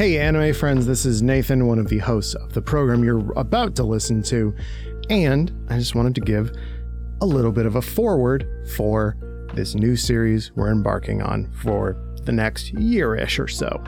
[0.00, 3.74] Hey, anime friends, this is Nathan, one of the hosts of the program you're about
[3.74, 4.54] to listen to,
[5.10, 6.52] and I just wanted to give
[7.20, 9.14] a little bit of a forward for
[9.52, 13.78] this new series we're embarking on for the next year ish or so.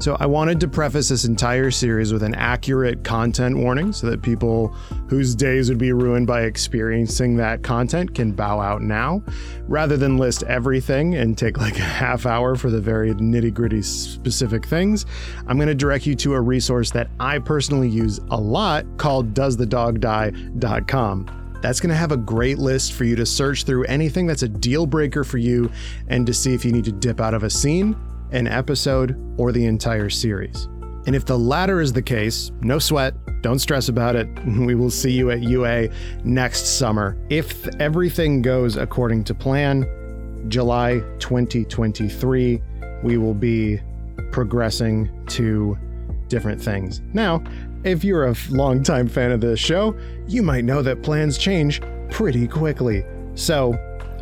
[0.00, 4.22] So, I wanted to preface this entire series with an accurate content warning so that
[4.22, 4.68] people
[5.08, 9.22] whose days would be ruined by experiencing that content can bow out now,
[9.68, 13.82] rather than list everything and take like a half hour for the very nitty gritty
[13.82, 15.04] specific things.
[15.46, 19.34] I'm going to direct you to a resource that I personally use a lot called
[19.34, 21.58] doesthedogdie.com.
[21.60, 24.48] That's going to have a great list for you to search through anything that's a
[24.48, 25.70] deal breaker for you
[26.08, 27.94] and to see if you need to dip out of a scene
[28.32, 30.68] an episode, or the entire series.
[31.06, 34.28] And if the latter is the case, no sweat, don't stress about it.
[34.46, 35.88] We will see you at UA
[36.24, 37.16] next summer.
[37.30, 39.86] If everything goes according to plan,
[40.48, 42.62] July 2023,
[43.02, 43.80] we will be
[44.30, 45.76] progressing to
[46.28, 47.00] different things.
[47.12, 47.42] Now,
[47.82, 52.46] if you're a longtime fan of this show, you might know that plans change pretty
[52.46, 53.04] quickly.
[53.34, 53.74] So,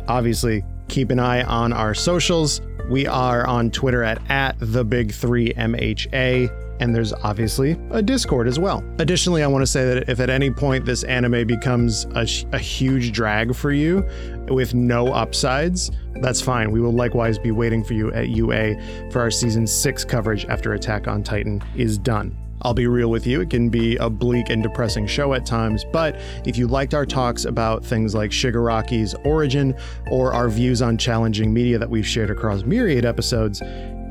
[0.07, 5.13] obviously, keep an eye on our socials we are on Twitter at, at the big
[5.13, 8.83] three MHA and there's obviously a Discord as well.
[8.99, 12.57] Additionally, I want to say that if at any point this anime becomes a, a,
[12.57, 14.07] huge drag for you
[14.47, 16.71] with no upsides, that's fine.
[16.71, 20.73] We will likewise be waiting for you at UA for our season six coverage after
[20.73, 22.35] Attack on Titan is done.
[22.61, 25.85] I'll be real with you, it can be a bleak and depressing show at times,
[25.91, 26.15] but
[26.45, 29.75] if you liked our talks about things like Shigaraki's origin
[30.11, 33.61] or our views on challenging media that we've shared across myriad episodes,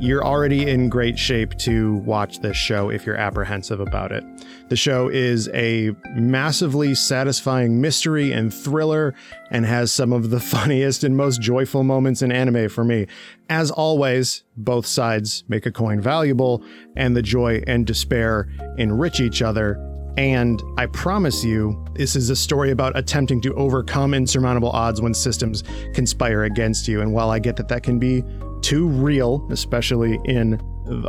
[0.00, 4.24] you're already in great shape to watch this show if you're apprehensive about it.
[4.68, 9.14] The show is a massively satisfying mystery and thriller
[9.50, 13.06] and has some of the funniest and most joyful moments in anime for me.
[13.50, 16.62] As always, both sides make a coin valuable,
[16.96, 19.84] and the joy and despair enrich each other.
[20.16, 25.14] And I promise you, this is a story about attempting to overcome insurmountable odds when
[25.14, 25.62] systems
[25.94, 27.00] conspire against you.
[27.00, 28.24] And while I get that that can be
[28.68, 30.60] too real, especially in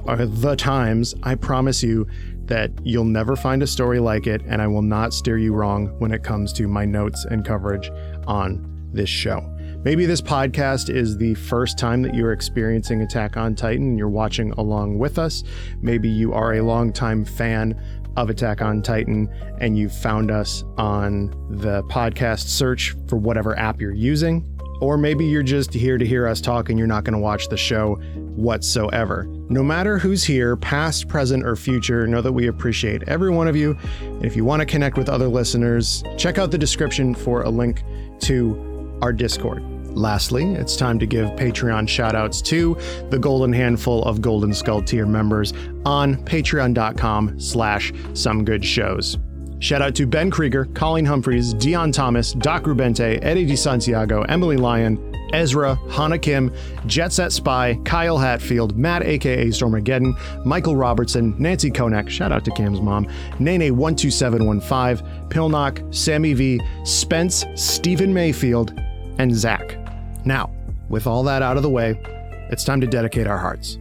[0.08, 2.08] uh, the times, I promise you
[2.46, 5.88] that you'll never find a story like it, and I will not steer you wrong
[6.00, 7.92] when it comes to my notes and coverage
[8.28, 9.42] on this show.
[9.84, 14.08] Maybe this podcast is the first time that you're experiencing Attack on Titan and you're
[14.08, 15.44] watching along with us.
[15.82, 17.78] Maybe you are a longtime fan
[18.16, 19.28] of Attack on Titan
[19.60, 24.59] and you found us on the podcast search for whatever app you're using.
[24.80, 27.50] Or maybe you're just here to hear us talk and you're not going to watch
[27.50, 29.26] the show whatsoever.
[29.50, 33.56] No matter who's here, past, present, or future, know that we appreciate every one of
[33.56, 33.78] you.
[34.02, 37.50] And if you want to connect with other listeners, check out the description for a
[37.50, 37.84] link
[38.22, 39.64] to our Discord.
[39.96, 42.78] Lastly, it's time to give Patreon shoutouts to
[43.10, 45.52] the golden handful of Golden Skull tier members
[45.86, 49.18] on patreon.com slash some good shows.
[49.60, 55.14] Shout out to Ben Krieger, Colleen Humphreys, Dion Thomas, Doc Rubente, Eddie DeSantiago, Emily Lyon,
[55.34, 56.52] Ezra, Hannah Kim,
[56.86, 62.52] Jet Set Spy, Kyle Hatfield, Matt aka Stormageddon, Michael Robertson, Nancy Konak, shout out to
[62.52, 63.06] Kam's mom,
[63.38, 68.74] Nene12715, Pilnock, Sammy V, Spence, Stephen Mayfield,
[69.18, 69.78] and Zach.
[70.26, 70.52] Now,
[70.88, 72.02] with all that out of the way,
[72.50, 73.78] it's time to dedicate our hearts.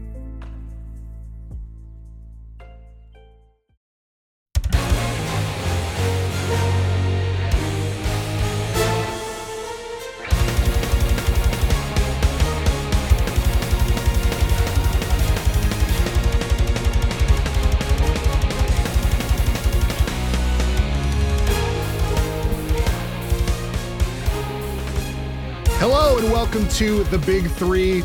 [26.49, 28.01] Welcome to the Big Three.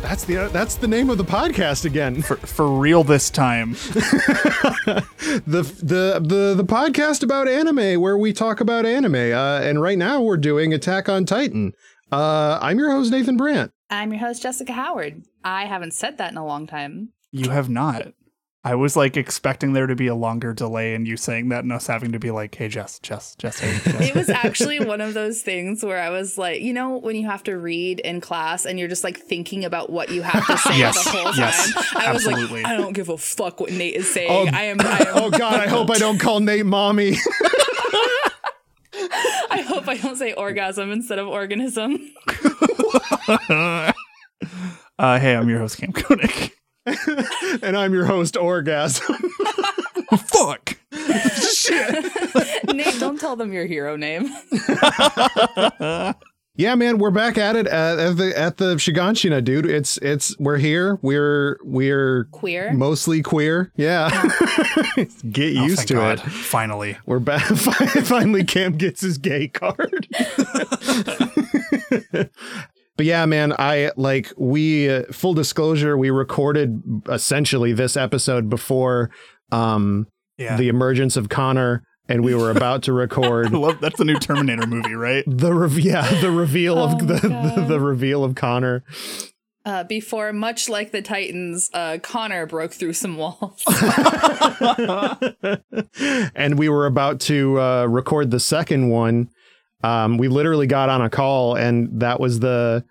[0.00, 2.22] That's the that's the name of the podcast again.
[2.22, 3.72] For for real this time.
[3.72, 5.04] the
[5.82, 9.16] the the the podcast about anime where we talk about anime.
[9.16, 11.72] Uh, and right now we're doing Attack on Titan.
[12.12, 13.72] Uh, I'm your host Nathan Brandt.
[13.90, 15.24] I'm your host Jessica Howard.
[15.42, 17.08] I haven't said that in a long time.
[17.32, 18.12] You have not.
[18.66, 21.72] I was like expecting there to be a longer delay in you saying that and
[21.72, 24.08] us having to be like, hey, Jess, Jess, Jess, hey, Jess.
[24.08, 27.26] It was actually one of those things where I was like, you know, when you
[27.26, 30.56] have to read in class and you're just like thinking about what you have to
[30.56, 31.34] say yes, the whole time.
[31.36, 32.62] Yes, I was absolutely.
[32.62, 34.30] like, I don't give a fuck what Nate is saying.
[34.30, 35.06] Oh, I, am, I am.
[35.12, 37.16] Oh God, I hope I don't call Nate mommy.
[38.94, 41.98] I hope I don't say orgasm instead of organism.
[43.48, 43.92] uh,
[44.98, 46.52] hey, I'm your host, Kam Koenig.
[47.62, 49.16] and I'm your host, Orgasm.
[50.18, 50.76] Fuck.
[50.92, 52.04] Shit.
[52.74, 54.30] Nate, don't tell them your hero name.
[56.56, 59.66] Yeah, man, we're back at it at, at the at the Shiganshina, dude.
[59.66, 61.00] It's it's we're here.
[61.02, 63.72] We're we're queer, mostly queer.
[63.74, 65.04] Yeah, oh.
[65.28, 66.18] get oh, used to God.
[66.20, 66.30] it.
[66.30, 67.42] Finally, we're back.
[67.42, 70.06] Finally, Kam gets his gay card.
[72.96, 79.10] But yeah, man, I like we uh, full disclosure, we recorded essentially this episode before
[79.52, 80.06] um
[80.38, 80.56] yeah.
[80.56, 83.52] the emergence of Connor and we were about to record.
[83.52, 85.24] love, that's the new Terminator movie, right?
[85.26, 88.84] The re- yeah, the reveal oh of the, the, the reveal of Connor.
[89.66, 93.62] Uh, before, much like the Titans, uh, Connor broke through some walls.
[96.34, 99.30] and we were about to uh, record the second one,
[99.84, 102.84] um, we literally got on a call, and that was the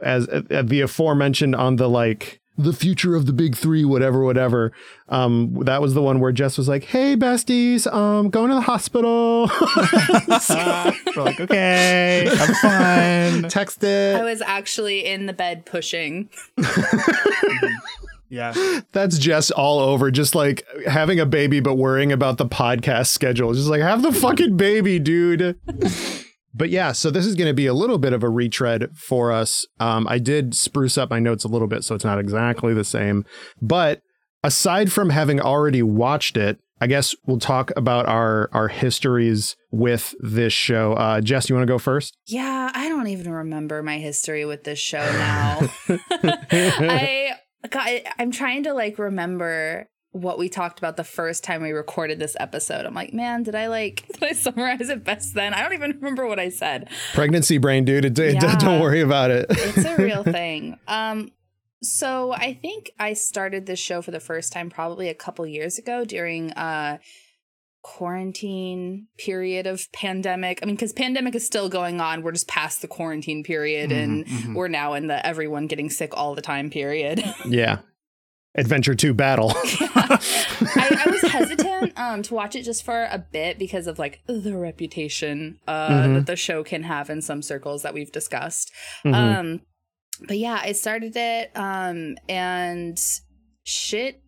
[0.00, 4.72] as uh, the aforementioned on the like the future of the big three, whatever, whatever.
[5.08, 8.60] Um, that was the one where Jess was like, "Hey, besties, um, going to the
[8.60, 9.50] hospital."
[11.16, 14.16] We're like, "Okay, have fun." Text it.
[14.16, 16.28] I was actually in the bed pushing.
[18.28, 18.80] Yeah.
[18.92, 23.54] That's Jess all over, just like having a baby, but worrying about the podcast schedule.
[23.54, 25.58] Just like, have the fucking baby, dude.
[26.56, 29.30] But yeah, so this is going to be a little bit of a retread for
[29.30, 29.66] us.
[29.78, 32.84] Um, I did spruce up my notes a little bit, so it's not exactly the
[32.84, 33.24] same.
[33.60, 34.00] But
[34.42, 40.14] aside from having already watched it, I guess we'll talk about our our histories with
[40.20, 40.92] this show.
[40.94, 42.16] Uh, Jess, you want to go first?
[42.26, 45.68] Yeah, I don't even remember my history with this show now.
[46.18, 47.32] I
[47.70, 52.18] God, I'm trying to like remember what we talked about the first time we recorded
[52.18, 52.86] this episode.
[52.86, 55.54] I'm like, man, did I like did I summarize it best then?
[55.54, 56.88] I don't even remember what I said.
[57.14, 58.04] Pregnancy brain, dude.
[58.04, 59.46] It, it, yeah, don't worry about it.
[59.50, 60.78] it's a real thing.
[60.88, 61.30] Um,
[61.82, 65.78] so I think I started this show for the first time probably a couple years
[65.78, 66.98] ago during uh
[67.86, 70.58] quarantine period of pandemic.
[70.60, 72.22] I mean, because pandemic is still going on.
[72.22, 74.54] We're just past the quarantine period mm-hmm, and mm-hmm.
[74.54, 77.22] we're now in the everyone getting sick all the time period.
[77.48, 77.78] yeah.
[78.56, 79.52] Adventure 2 battle.
[79.54, 84.20] I, I, was hesitant um, to watch it just for a bit because of like
[84.26, 86.14] the reputation uh, mm-hmm.
[86.14, 88.72] that the show can have in some circles that we've discussed.
[89.04, 89.14] Mm-hmm.
[89.14, 89.60] Um,
[90.26, 92.98] but yeah, I started it um, and
[93.64, 94.22] shit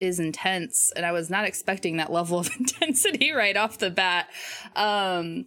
[0.00, 4.28] is intense and I was not expecting that level of intensity right off the bat.
[4.76, 5.46] Um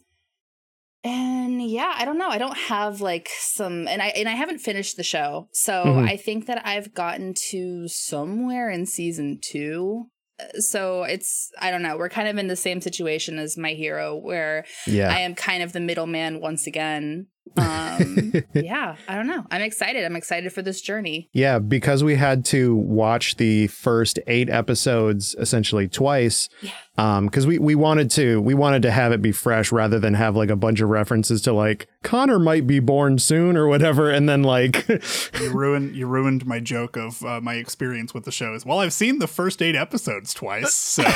[1.03, 2.29] and yeah, I don't know.
[2.29, 5.49] I don't have like some and I and I haven't finished the show.
[5.53, 6.07] So mm-hmm.
[6.07, 10.09] I think that I've gotten to somewhere in season 2
[10.39, 11.97] uh, so it's I don't know.
[11.97, 15.11] We're kind of in the same situation as my hero, where yeah.
[15.11, 17.27] I am kind of the middleman once again
[17.57, 19.45] um yeah i don't know.
[19.51, 20.03] I'm excited.
[20.03, 21.29] I'm excited for this journey.
[21.33, 26.71] Yeah because we had to watch the first eight episodes essentially twice yeah.
[26.97, 30.13] um because we we wanted to we wanted to have it be fresh rather than
[30.13, 34.09] have like a bunch of references to like connor might be born soon or whatever
[34.09, 34.88] and then like
[35.39, 38.79] you ruined you ruined my joke of uh, my experience with the show as well.
[38.79, 41.03] I've seen the first eight episodes twice so.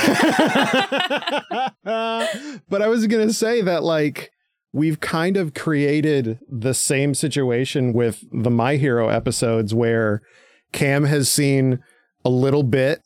[2.70, 4.32] But i was gonna say that like
[4.74, 10.22] we've kind of created the same situation with the My Hero episodes where
[10.72, 11.80] Kam has seen
[12.24, 13.02] a little bit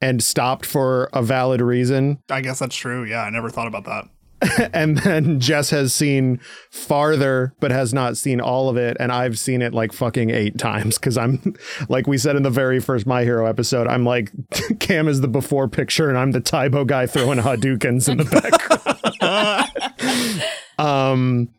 [0.00, 2.18] and stopped for a valid reason.
[2.28, 3.04] I guess that's true.
[3.04, 4.08] Yeah, I never thought about that.
[4.74, 8.96] and then Jess has seen farther, but has not seen all of it.
[9.00, 11.54] And I've seen it like fucking eight times because I'm,
[11.88, 14.32] like we said in the very first My Hero episode, I'm like,
[14.80, 18.24] Kam is the before picture and I'm the Tae Bo guy throwing Hadoukens in the
[18.24, 20.44] background.
[20.78, 21.50] Um,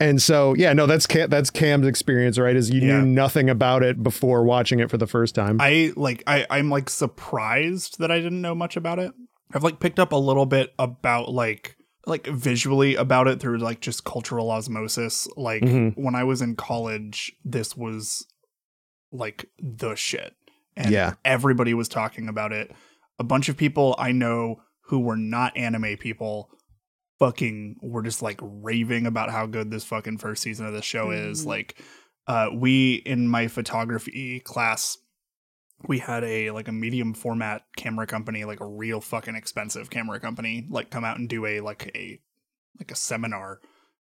[0.00, 2.56] and so, yeah, no, that's Kam, that's Kam's experience, right?
[2.56, 3.00] Is you yeah.
[3.00, 5.58] knew nothing about it before watching it for the first time.
[5.60, 9.12] I like, I, I'm like surprised that I didn't know much about it.
[9.54, 13.80] I've like picked up a little bit about like, like visually about it through like
[13.80, 15.28] just cultural osmosis.
[15.36, 16.02] Like mm-hmm.
[16.02, 18.26] when I was in college, this was
[19.12, 20.34] like the shit.
[20.76, 21.12] And yeah.
[21.24, 22.72] everybody was talking about it.
[23.20, 26.50] A bunch of people I know who were not anime people
[27.22, 31.06] fucking were just like raving about how good this fucking first season of the show
[31.06, 31.30] mm.
[31.30, 31.46] is.
[31.46, 31.80] Like,
[32.26, 34.98] uh, we in my photography class,
[35.86, 40.18] we had a like a medium format camera company, like a real fucking expensive camera
[40.18, 42.20] company, like come out and do a like a
[42.80, 43.60] like a seminar,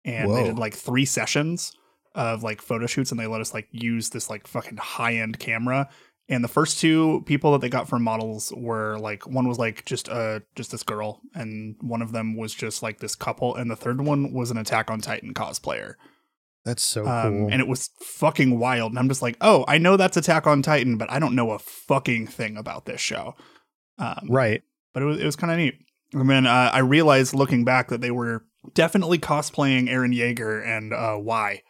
[0.04, 0.36] and Whoa.
[0.36, 1.72] they did like three sessions
[2.14, 5.40] of like photo shoots, and they let us like use this like fucking high end
[5.40, 5.88] camera
[6.30, 9.84] and the first two people that they got for models were like one was like
[9.84, 13.70] just uh just this girl and one of them was just like this couple and
[13.70, 15.94] the third one was an attack on titan cosplayer.
[16.64, 17.48] That's so um, cool.
[17.50, 20.62] and it was fucking wild and i'm just like oh i know that's attack on
[20.62, 23.34] titan but i don't know a fucking thing about this show.
[23.98, 24.62] Um, right.
[24.94, 25.74] but it was, it was kind of neat.
[26.14, 28.44] And then uh, i realized looking back that they were
[28.74, 31.62] definitely cosplaying Eren Yeager and uh why?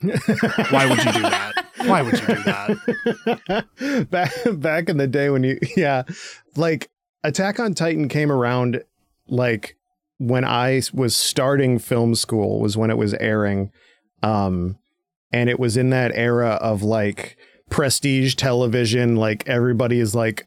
[0.00, 1.67] Why would you do that?
[1.84, 4.08] Why would you do that?
[4.10, 6.02] back back in the day when you yeah,
[6.56, 6.90] like
[7.24, 8.82] Attack on Titan came around
[9.26, 9.76] like
[10.18, 13.70] when I was starting film school was when it was airing.
[14.22, 14.78] Um
[15.32, 17.36] and it was in that era of like
[17.70, 20.46] prestige television like everybody is like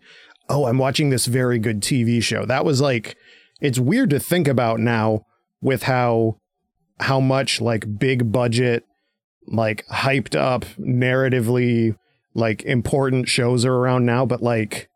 [0.50, 3.16] oh i'm watching this very good tv show that was like
[3.62, 5.24] it's weird to think about now
[5.62, 6.36] with how
[7.00, 8.86] how much like big budget
[9.52, 11.96] like hyped up narratively
[12.34, 14.90] like important shows are around now but like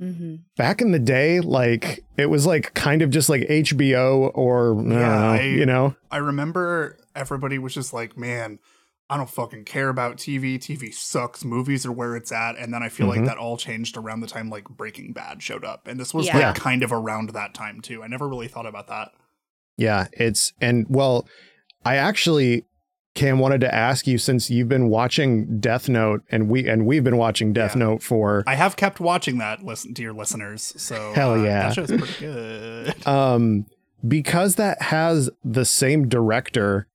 [0.00, 0.36] mm-hmm.
[0.56, 4.98] back in the day like it was like kind of just like hbo or yeah,
[4.98, 8.58] know, I, you know i remember everybody was just like man
[9.12, 10.58] I don't fucking care about TV.
[10.58, 11.44] TV sucks.
[11.44, 12.56] Movies are where it's at.
[12.56, 13.18] And then I feel mm-hmm.
[13.18, 15.86] like that all changed around the time like Breaking Bad showed up.
[15.86, 16.38] And this was yeah.
[16.38, 18.02] like kind of around that time too.
[18.02, 19.10] I never really thought about that.
[19.76, 21.26] Yeah, it's and well,
[21.84, 22.64] I actually
[23.14, 27.04] Kam wanted to ask you since you've been watching Death Note and we and we've
[27.04, 27.80] been watching Death yeah.
[27.80, 30.72] Note for I have kept watching that listen to your listeners.
[30.76, 31.68] So Hell uh, yeah.
[31.68, 33.06] that show's pretty good.
[33.06, 33.66] um
[34.06, 36.88] because that has the same director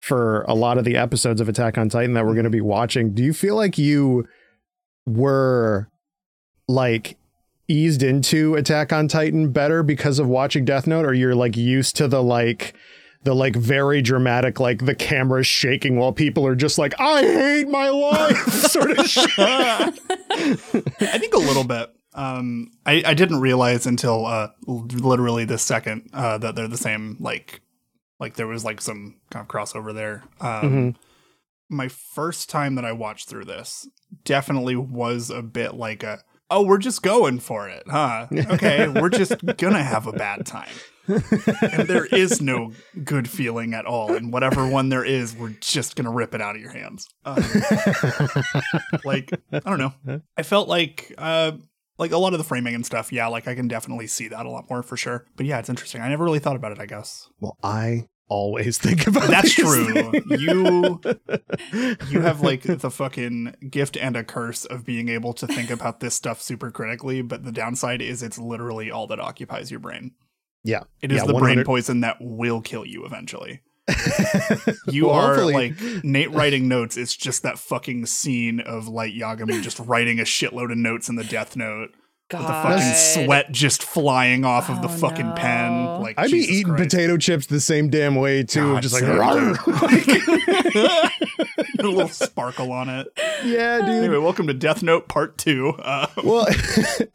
[0.00, 2.60] for a lot of the episodes of Attack on Titan that we're going to be
[2.60, 3.14] watching.
[3.14, 4.26] Do you feel like you
[5.06, 5.88] were
[6.66, 7.16] like
[7.68, 11.96] eased into Attack on Titan better because of watching Death Note or you're like used
[11.96, 12.74] to the like
[13.28, 17.68] the like very dramatic like the camera's shaking while people are just like I hate
[17.68, 19.30] my life sort of shit.
[19.38, 21.94] I think a little bit.
[22.14, 27.18] Um I I didn't realize until uh literally the second uh that they're the same
[27.20, 27.60] like
[28.18, 30.24] like there was like some kind of crossover there.
[30.40, 30.90] Um, mm-hmm.
[31.68, 33.86] My first time that I watched through this
[34.24, 38.26] definitely was a bit like a, oh, we're just going for it, huh?
[38.32, 40.72] Okay, we're just gonna have a bad time.
[41.08, 42.72] And there is no
[43.04, 44.14] good feeling at all.
[44.14, 47.08] And whatever one there is, we're just gonna rip it out of your hands.
[47.24, 47.36] Um,
[49.04, 50.20] like I don't know.
[50.36, 51.52] I felt like uh,
[51.98, 54.46] like a lot of the framing and stuff, yeah, like I can definitely see that
[54.46, 55.26] a lot more for sure.
[55.36, 56.00] But yeah, it's interesting.
[56.00, 57.28] I never really thought about it, I guess.
[57.40, 60.10] Well, I always think about That's true.
[60.12, 60.40] Things.
[60.40, 61.00] You
[62.08, 66.00] you have like the fucking gift and a curse of being able to think about
[66.00, 70.12] this stuff super critically, but the downside is it's literally all that occupies your brain.
[70.64, 70.84] Yeah.
[71.00, 73.62] It is yeah, the 100- brain poison that will kill you eventually.
[74.86, 75.70] you well, are hopefully.
[75.70, 76.96] like Nate writing notes.
[76.96, 81.16] It's just that fucking scene of Light Yagami just writing a shitload of notes in
[81.16, 81.90] the Death Note.
[82.28, 82.40] God.
[82.40, 85.34] With the fucking sweat just flying off oh, of the oh, fucking no.
[85.34, 86.02] pen.
[86.02, 86.90] Like I'd Jesus be eating Christ.
[86.90, 88.74] potato chips the same damn way too.
[88.74, 89.18] God, just like, a
[91.78, 93.06] little sparkle on it.
[93.44, 94.04] Yeah, dude.
[94.04, 95.70] Anyway, welcome to Death Note Part Two.
[95.78, 96.46] Uh, well,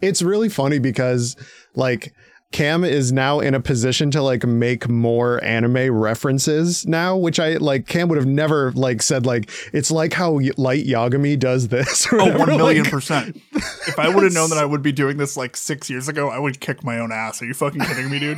[0.02, 1.36] it's really funny because
[1.76, 2.16] like
[2.54, 7.56] Kam is now in a position to like make more anime references now, which I
[7.58, 7.88] like.
[7.88, 12.08] Kam would have never like said like it's like how Light Yagami does this.
[12.14, 13.42] oh, one million like, percent.
[13.54, 16.30] If I would have known that I would be doing this like six years ago,
[16.30, 17.42] I would kick my own ass.
[17.42, 18.38] Are you fucking kidding me, dude?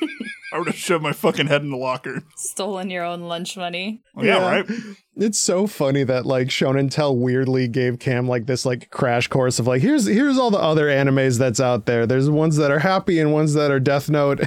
[0.52, 2.22] I would have shoved my fucking head in the locker.
[2.36, 4.02] Stolen your own lunch money.
[4.14, 4.70] Well, yeah, yeah, right.
[5.16, 9.58] It's so funny that like Shonen Tell weirdly gave Kam like this like crash course
[9.58, 12.06] of like here's here's all the other animes that's out there.
[12.06, 14.40] There's ones that are happy and ones that are Death Note.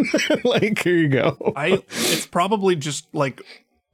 [0.44, 1.52] like here you go.
[1.56, 3.42] I it's probably just like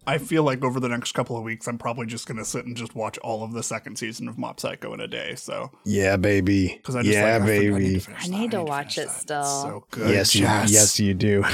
[0.07, 2.77] I feel like over the next couple of weeks, I'm probably just gonna sit and
[2.77, 5.35] just watch all of the second season of Mob Psycho in a day.
[5.35, 6.75] So yeah, baby.
[6.77, 7.75] Because I just yeah, like, baby.
[7.75, 9.17] I need to, I need to watch it that.
[9.17, 9.41] still.
[9.41, 10.11] It's so good.
[10.11, 11.45] Yes, you, yes, you do.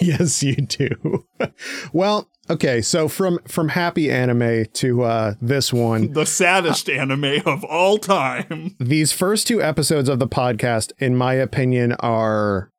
[0.00, 1.24] yes, you do.
[1.92, 2.80] well, okay.
[2.80, 7.98] So from from happy anime to uh, this one, the saddest uh, anime of all
[7.98, 8.76] time.
[8.78, 12.70] These first two episodes of the podcast, in my opinion, are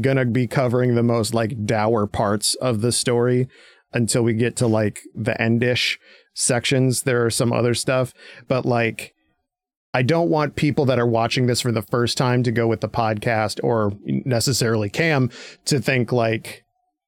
[0.00, 3.48] gonna be covering the most like dour parts of the story
[3.94, 5.98] until we get to like the endish
[6.34, 7.02] sections.
[7.02, 8.12] There are some other stuff,
[8.48, 9.14] but like
[9.94, 12.80] I don't want people that are watching this for the first time to go with
[12.80, 15.30] the podcast or necessarily Kam
[15.66, 16.64] to think like,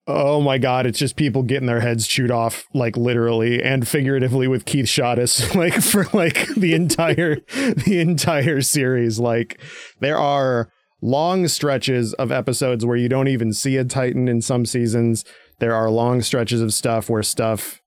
[0.07, 4.47] oh my god, it's just people getting their heads chewed off, like literally and figuratively
[4.47, 9.19] with Keith Shadis, like for like the entire the entire series.
[9.19, 9.59] Like
[10.01, 10.69] there are
[11.01, 15.25] long stretches of episodes where you don't even see a Titan in some seasons
[15.59, 17.81] there are long stretches of stuff where stuff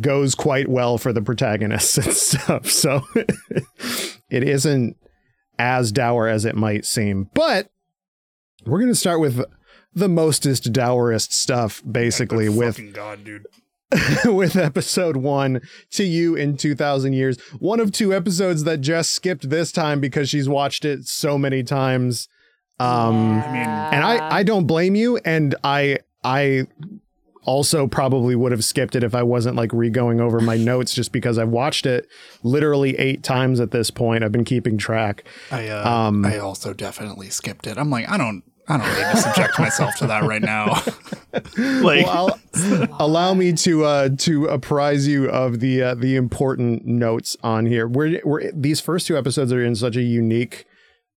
[0.00, 2.70] goes quite well for the protagonists and stuff.
[2.70, 3.02] So
[4.30, 4.96] it isn't
[5.58, 7.28] as dour as it might seem.
[7.34, 7.68] But
[8.64, 9.44] we're going to start with
[9.94, 12.94] the mostest dourest stuff, basically, with.
[12.94, 13.46] God, dude.
[14.24, 17.38] with episode one to you in 2000 years.
[17.58, 21.62] One of two episodes that Jess skipped this time because she's watched it so many
[21.62, 22.26] times.
[22.80, 23.44] Um, yeah.
[23.44, 25.18] I mean, and I, I don't blame you.
[25.18, 26.66] And I, I
[27.44, 31.12] also probably would have skipped it if I wasn't like re-going over my notes just
[31.12, 32.08] because I've watched it
[32.42, 34.24] literally eight times at this point.
[34.24, 35.24] I've been keeping track.
[35.50, 37.78] I uh, um, I also definitely skipped it.
[37.78, 40.82] I'm like, I don't I don't need to subject myself to that right now.
[41.82, 42.38] like, well,
[43.00, 47.88] allow me to uh, to apprise you of the uh, the important notes on here.
[47.88, 50.64] We're, we're these first two episodes are in such a unique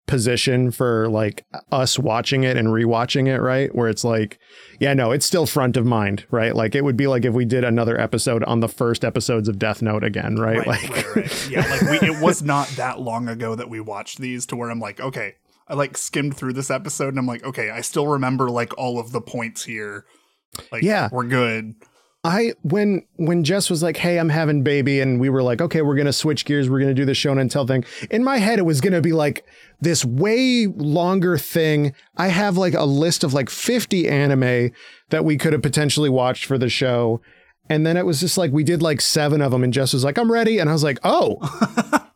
[0.07, 3.73] position for like us watching it and rewatching it, right?
[3.73, 4.39] Where it's like,
[4.79, 6.55] yeah, no, it's still front of mind, right?
[6.55, 9.57] Like it would be like if we did another episode on the first episodes of
[9.57, 10.57] Death Note again, right?
[10.57, 11.49] right like, right, right.
[11.49, 14.69] yeah, like we, it was not that long ago that we watched these to where
[14.69, 15.35] I'm like, okay,
[15.67, 18.99] I like skimmed through this episode and I'm like, okay, I still remember like all
[18.99, 20.05] of the points here.
[20.71, 21.75] Like, yeah, we're good.
[22.25, 25.83] I when when Jess was like, "Hey, I'm having baby," and we were like, "Okay,
[25.83, 26.69] we're gonna switch gears.
[26.69, 29.13] We're gonna do the show and Tell thing." In my head, it was gonna be
[29.13, 29.45] like
[29.79, 31.93] this way longer thing.
[32.17, 34.71] I have like a list of like 50 anime
[35.11, 37.21] that we could have potentially watched for the show,
[37.69, 40.03] and then it was just like we did like seven of them, and Jess was
[40.03, 41.37] like, "I'm ready," and I was like, "Oh."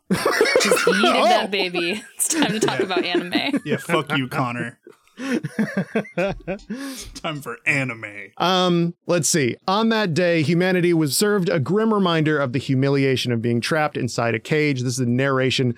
[0.60, 1.24] Just yeeted oh.
[1.24, 2.02] that baby.
[2.16, 3.60] It's time to talk about anime.
[3.64, 4.80] Yeah, fuck you, Connor.
[7.14, 8.30] Time for anime.
[8.38, 9.56] Um, let's see.
[9.68, 13.96] On that day, humanity was served a grim reminder of the humiliation of being trapped
[13.96, 14.82] inside a cage.
[14.82, 15.76] This is a narration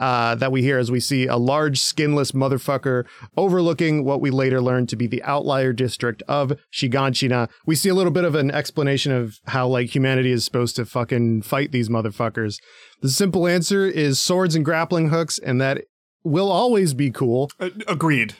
[0.00, 3.04] uh, that we hear as we see a large, skinless motherfucker
[3.36, 7.48] overlooking what we later learned to be the outlier district of Shiganshina.
[7.66, 10.84] We see a little bit of an explanation of how like humanity is supposed to
[10.84, 12.60] fucking fight these motherfuckers.
[13.00, 15.84] The simple answer is swords and grappling hooks, and that
[16.22, 17.50] will always be cool.
[17.60, 18.34] Uh, agreed.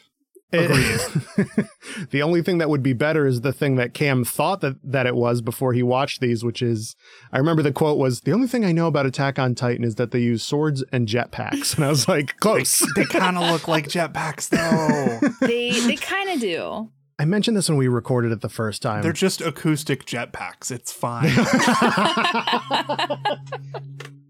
[2.11, 5.06] the only thing that would be better is the thing that Kam thought that, that
[5.06, 6.96] it was before he watched these, which is
[7.32, 9.96] I remember the quote was the only thing I know about Attack on Titan is
[9.96, 11.75] that they use swords and jetpacks.
[11.84, 12.80] And I was like, close.
[12.94, 15.28] they, they kind of look like jetpacks though.
[15.46, 16.90] they they kind of do.
[17.18, 19.02] I mentioned this when we recorded it the first time.
[19.02, 20.70] They're just acoustic jetpacks.
[20.70, 21.31] It's fine.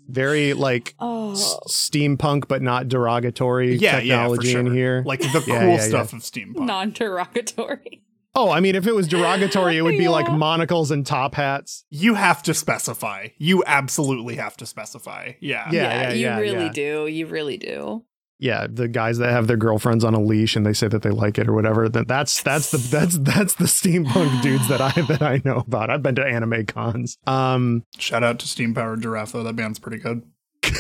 [0.09, 1.33] Very like oh.
[1.33, 4.61] s- steampunk but not derogatory yeah, technology yeah, sure.
[4.61, 5.03] in here.
[5.07, 6.67] Like the cool yeah, stuff of steampunk.
[6.67, 8.03] Non-derogatory.
[8.37, 11.85] Oh, I mean, if it was derogatory, it would be like monocles and top hats.
[11.91, 13.29] You have to specify.
[13.39, 15.35] You absolutely have to specify.
[15.41, 15.71] Yeah.
[15.71, 17.07] Yeah, you really do.
[17.07, 18.05] You really do
[18.39, 21.11] yeah, the guys that have their girlfriends on a leash and they say that they
[21.11, 21.89] like it or whatever.
[21.89, 25.91] That that's that's the that's that's the steampunk dudes that I that I know about.
[25.91, 27.17] I've been to anime cons.
[27.27, 29.43] Um, shout out to Steam Powered Giraffe though.
[29.43, 30.23] That band's pretty good.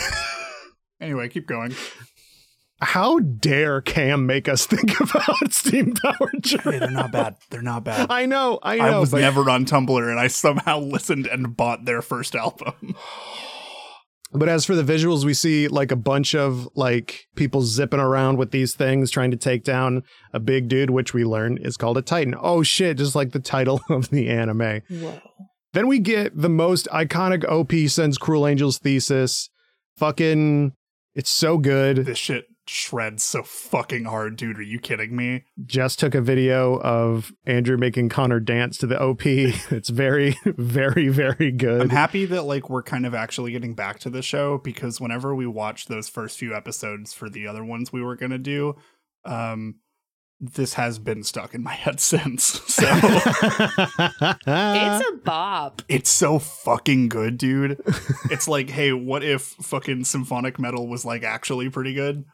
[1.01, 1.75] anyway, keep going.
[2.81, 6.65] How dare Kam make us think about Steam Powered Giraffe?
[6.65, 7.37] Hey, they're not bad.
[7.51, 8.11] They're not bad.
[8.11, 8.59] I know.
[8.63, 8.85] I know.
[8.85, 9.21] I was but...
[9.21, 12.97] never on Tumblr, and I somehow listened and bought their first album.
[14.37, 18.37] But as for the visuals, we see like a bunch of like people zipping around
[18.37, 21.97] with these things trying to take down a big dude, which we learn is called
[21.99, 22.35] a Titan.
[22.41, 24.83] Oh shit, just like the title of the anime.
[24.91, 25.21] Whoa.
[25.73, 29.51] Then we get the most iconic OP since Cruel Angel's thesis.
[29.99, 30.73] Fucking,
[31.15, 31.99] it's so good.
[31.99, 34.59] This shit shreds so fucking hard, dude.
[34.59, 35.45] Are you kidding me?
[35.65, 39.23] Just took a video of Andrew making Connor dance to the OP.
[39.25, 41.81] It's very, very, very good.
[41.83, 45.35] I'm happy that like we're kind of actually getting back to the show because whenever
[45.35, 48.77] we watched those first few episodes for the other ones we were gonna do,
[49.25, 49.77] um,
[50.41, 52.45] this has been stuck in my head since.
[52.45, 55.83] So it's a bop.
[55.89, 57.81] It's so fucking good, dude.
[58.31, 62.25] It's like, hey, what if fucking symphonic metal was like actually pretty good?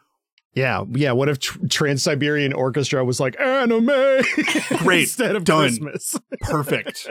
[0.53, 1.13] Yeah, yeah.
[1.13, 3.85] What if Tr- Trans Siberian Orchestra was like anime?
[4.79, 5.69] Great, instead of Done.
[5.69, 6.19] Christmas.
[6.41, 7.07] Perfect.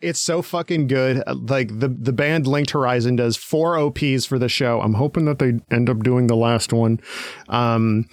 [0.00, 1.22] it's so fucking good.
[1.26, 4.80] Like the the band Linked Horizon does four OPs for the show.
[4.80, 7.00] I'm hoping that they end up doing the last one.
[7.48, 8.06] Um,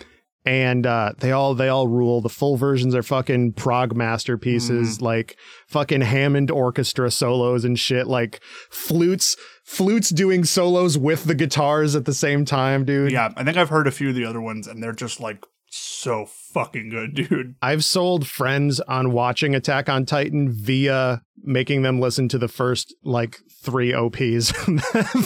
[0.46, 2.22] and uh, they all they all rule.
[2.22, 5.02] The full versions are fucking prog masterpieces, mm.
[5.02, 11.96] like fucking Hammond orchestra solos and shit, like flutes flutes doing solos with the guitars
[11.96, 13.12] at the same time, dude.
[13.12, 15.46] Yeah, I think I've heard a few of the other ones, and they're just like
[15.68, 17.56] so fucking good, dude.
[17.62, 22.96] I've sold friends on watching Attack on Titan via making them listen to the first
[23.04, 24.52] like three OPs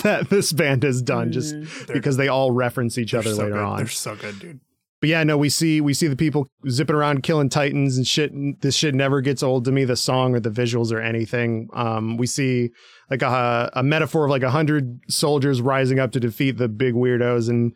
[0.03, 1.93] that this band has done, just mm.
[1.93, 3.63] because they all reference each other so later good.
[3.63, 3.77] on.
[3.77, 4.59] They're so good, dude
[5.03, 8.31] but yeah, no, we see we see the people zipping around killing titans and shit.
[8.31, 9.83] And This shit never gets old to me.
[9.83, 11.67] The song or the visuals or anything.
[11.73, 12.69] Um, we see
[13.11, 16.93] like a, a metaphor of like a hundred soldiers rising up to defeat the big
[16.93, 17.49] weirdos.
[17.49, 17.73] And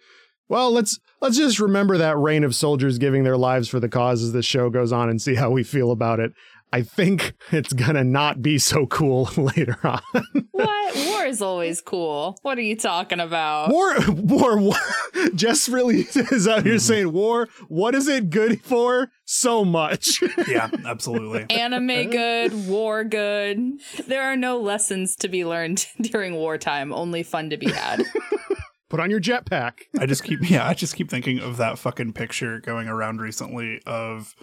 [0.47, 4.23] well, let's let's just remember that reign of soldiers giving their lives for the cause
[4.23, 6.31] as the show goes on and see how we feel about it.
[6.71, 10.01] I think it's gonna not be so cool later on.
[10.51, 10.95] what?
[11.07, 12.37] War is always cool.
[12.41, 13.69] What are you talking about?
[13.69, 14.75] War, war, war.
[15.35, 16.77] Just really is out here mm-hmm.
[16.77, 17.47] saying war.
[17.67, 19.11] What is it good for?
[19.25, 20.21] So much.
[20.47, 21.45] yeah, absolutely.
[21.49, 23.79] Anime good, war good.
[24.07, 26.93] There are no lessons to be learned during wartime.
[26.93, 28.03] Only fun to be had.
[28.89, 29.79] Put on your jetpack.
[29.99, 33.81] I just keep yeah, I just keep thinking of that fucking picture going around recently
[33.85, 34.33] of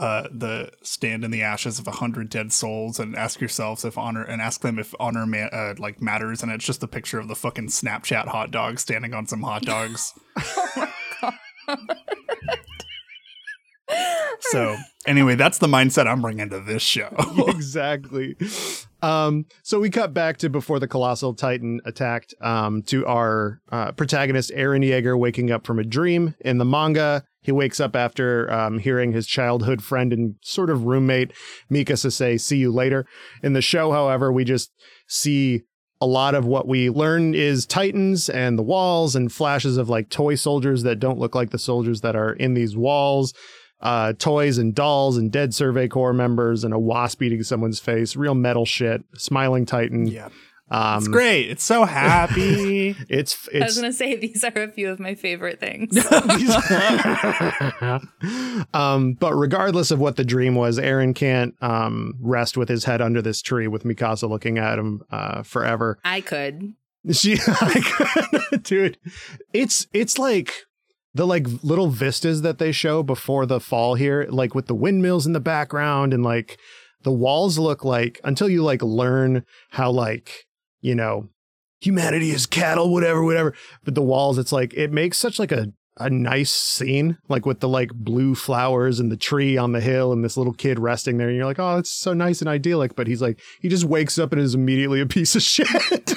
[0.00, 3.98] uh, the stand in the ashes of a hundred dead souls and ask yourselves if
[3.98, 7.18] honor and ask them if honor ma- uh, like matters and it's just a picture
[7.18, 10.14] of the fucking Snapchat hot dog standing on some hot dogs.
[10.38, 10.92] oh
[14.40, 14.76] so
[15.06, 17.14] anyway, that's the mindset I'm bringing to this show.
[17.48, 18.36] exactly.
[19.02, 23.92] Um, so we cut back to before the colossal titan attacked um, to our uh,
[23.92, 26.34] protagonist Eren Yeager waking up from a dream.
[26.40, 30.84] In the manga, he wakes up after um, hearing his childhood friend and sort of
[30.84, 31.32] roommate
[31.70, 33.06] mika say, "See you later."
[33.42, 34.70] In the show, however, we just
[35.08, 35.62] see
[36.02, 40.08] a lot of what we learn is titans and the walls and flashes of like
[40.08, 43.34] toy soldiers that don't look like the soldiers that are in these walls
[43.80, 48.16] uh, toys and dolls and dead Survey Corps members and a wasp eating someone's face.
[48.16, 49.04] Real metal shit.
[49.16, 50.06] Smiling Titan.
[50.06, 50.28] Yeah.
[50.70, 51.50] Um, it's great.
[51.50, 52.94] It's so happy.
[53.08, 53.62] it's, it's.
[53.62, 55.98] I was gonna say these are a few of my favorite things.
[58.72, 63.00] um, but regardless of what the dream was, Eren can't um, rest with his head
[63.00, 65.98] under this tree with Mikasa looking at him uh, forever.
[66.04, 66.74] I could.
[67.10, 68.98] She, I could, dude.
[69.52, 70.52] It's it's like
[71.14, 75.26] the like little vistas that they show before the fall here, like with the windmills
[75.26, 76.58] in the background and like
[77.02, 80.46] the walls look like until you like learn how like,
[80.80, 81.28] you know,
[81.80, 83.54] humanity is cattle, whatever, whatever.
[83.84, 87.60] But the walls, it's like it makes such like a a nice scene, like with
[87.60, 91.18] the like blue flowers and the tree on the hill and this little kid resting
[91.18, 91.28] there.
[91.28, 92.96] And you're like, oh, it's so nice and idyllic.
[92.96, 95.68] But he's like, he just wakes up and is immediately a piece of shit.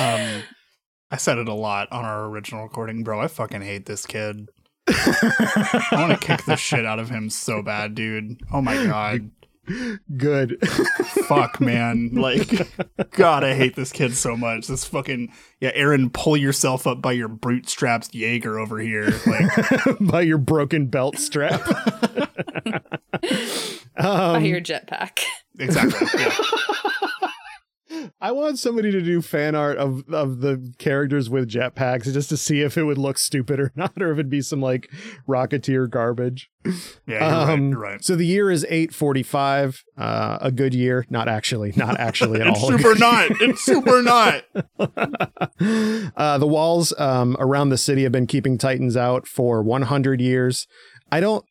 [0.00, 0.42] um,
[1.16, 3.22] I said it a lot on our original recording, bro.
[3.22, 4.50] I fucking hate this kid.
[4.86, 8.38] I want to kick the shit out of him so bad, dude.
[8.52, 9.30] Oh my god.
[10.14, 10.58] Good.
[11.26, 12.10] Fuck, man.
[12.12, 12.68] Like,
[13.12, 14.66] God, I hate this kid so much.
[14.66, 19.50] This fucking yeah, Eren, pull yourself up by your bootstraps, Jaeger over here, like
[20.00, 21.66] by your broken belt strap,
[22.66, 22.82] um,
[23.96, 25.20] by your jetpack.
[25.58, 26.08] Exactly.
[26.20, 26.36] Yeah.
[28.20, 32.36] I want somebody to do fan art of of the characters with jetpacks just to
[32.36, 34.90] see if it would look stupid or not, or if it'd be some like
[35.28, 36.50] Rocketeer garbage.
[36.64, 36.74] Yeah,
[37.06, 38.04] you're, um, right, you're right.
[38.04, 41.06] So the year is 845, uh, a good year.
[41.08, 42.70] Not actually, not actually at it's all.
[42.70, 43.30] Super not.
[43.40, 44.44] It's super not.
[46.16, 50.66] uh, the walls um, around the city have been keeping Titans out for 100 years.
[51.12, 51.44] I don't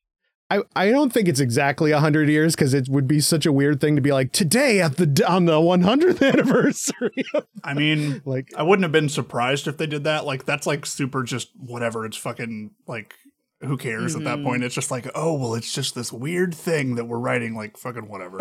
[0.50, 3.82] I, I don't think it's exactly 100 years because it would be such a weird
[3.82, 7.26] thing to be like today at the on the 100th anniversary.
[7.64, 10.26] I mean, like I wouldn't have been surprised if they did that.
[10.26, 12.06] Like that's like super just whatever.
[12.06, 13.16] It's fucking like
[13.62, 14.28] who cares mm-hmm.
[14.28, 14.60] at that point?
[14.60, 14.68] Mm-hmm.
[14.68, 18.08] It's just like, oh, well, it's just this weird thing that we're writing, like fucking
[18.08, 18.40] whatever.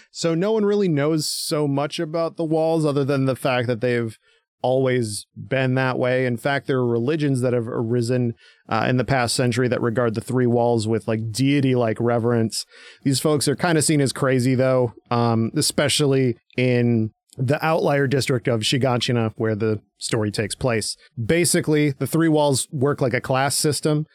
[0.10, 3.80] so no one really knows so much about the walls other than the fact that
[3.80, 4.18] they've
[4.62, 6.26] always been that way.
[6.26, 8.34] In fact, there are religions that have arisen
[8.68, 12.64] uh, in the past century that regard the three walls with like deity like reverence.
[13.02, 18.46] These folks are kind of seen as crazy, though, um, especially in the outlier district
[18.46, 20.96] of Shiganshina, where the story takes place.
[21.22, 24.06] Basically, the three walls work like a class system.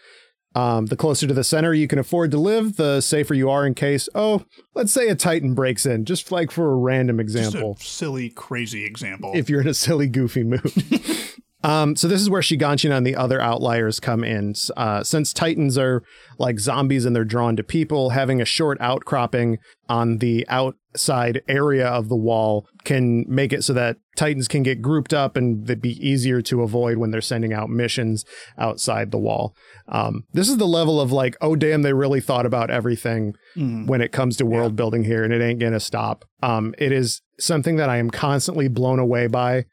[0.57, 3.67] Um, the closer to the center you can afford to live, the safer you are
[3.67, 4.43] in case, oh,
[4.73, 7.77] let's say a Titan breaks in, just like for a random example.
[7.79, 9.33] A silly, crazy example.
[9.35, 10.61] If you're in a silly, goofy mood.
[11.63, 14.53] Um, so this is where Shiganshina and the other outliers come in.
[14.75, 16.03] Uh, since Titans are
[16.37, 19.57] like zombies and they're drawn to people, having a short outcropping
[19.89, 24.81] on the outside area of the wall can make it so that Titans can get
[24.81, 28.23] grouped up and they'd be easier to avoid when they're sending out missions
[28.57, 29.55] outside the wall.
[29.87, 33.87] Um, this is the level of like, oh damn, they really thought about everything mm.
[33.87, 34.77] when it comes to world yeah.
[34.77, 36.25] building here, and it ain't gonna stop.
[36.43, 39.65] Um, it is something that I am constantly blown away by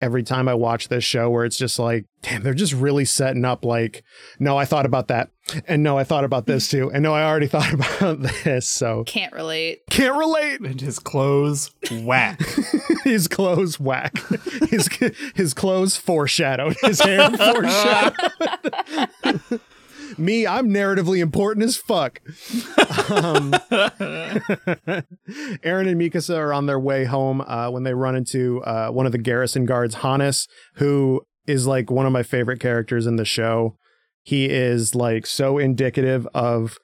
[0.00, 3.44] every time I watch this show where it's just like, damn, they're just really setting
[3.44, 4.02] up like,
[4.38, 5.30] no, I thought about that.
[5.66, 6.90] And no, I thought about this too.
[6.92, 8.68] And no, I already thought about this.
[8.68, 9.82] So can't relate.
[9.90, 10.60] Can't relate.
[10.60, 12.40] And his clothes whack.
[13.04, 14.18] his clothes whack.
[14.68, 14.88] His
[15.34, 16.76] his clothes foreshadowed.
[16.82, 18.16] His hair foreshadowed.
[20.20, 22.20] Me, I'm narratively important as fuck.
[23.10, 23.52] Um,
[25.64, 29.06] Eren and Mikasa are on their way home uh, when they run into uh, one
[29.06, 33.24] of the garrison guards, Hannes, who is like one of my favorite characters in the
[33.24, 33.76] show.
[34.22, 36.78] He is like so indicative of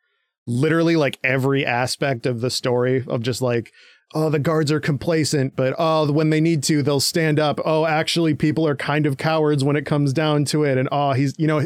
[0.47, 3.71] literally like every aspect of the story of just like
[4.15, 7.87] oh the guards are complacent but oh when they need to they'll stand up oh
[7.87, 11.35] actually people are kind of cowards when it comes down to it and oh he's
[11.39, 11.65] you know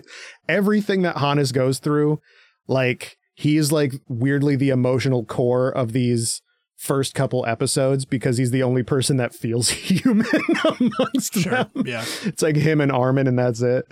[0.49, 2.21] everything that Hannes goes through
[2.67, 6.43] like he's like weirdly the emotional core of these
[6.81, 10.27] first couple episodes because he's the only person that feels human
[10.65, 11.53] amongst sure.
[11.53, 11.71] them.
[11.85, 12.05] Yeah.
[12.25, 13.87] It's like him and Armin and that's it.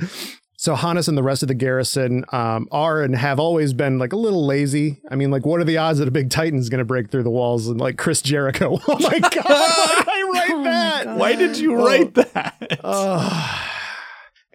[0.61, 4.13] So Hannes and the rest of the garrison um, are and have always been like
[4.13, 5.01] a little lazy.
[5.09, 7.13] I mean, like, what are the odds that a big titan is going to break
[7.13, 8.81] through the walls and like Chris Jericho?
[8.89, 9.45] Oh my god!
[9.45, 11.17] Why did I write oh that?
[11.17, 12.23] Why did you write oh.
[12.23, 12.81] that?
[12.83, 13.68] Uh,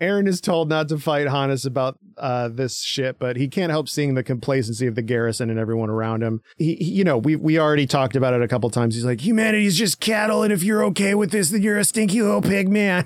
[0.03, 3.87] Eren is told not to fight Hannes about uh, this shit, but he can't help
[3.89, 6.41] seeing the complacency of the garrison and everyone around him.
[6.57, 8.95] He, he, you know, we we already talked about it a couple times.
[8.95, 12.21] He's like, humanity's just cattle, and if you're okay with this, then you're a stinky
[12.21, 13.05] little pig man.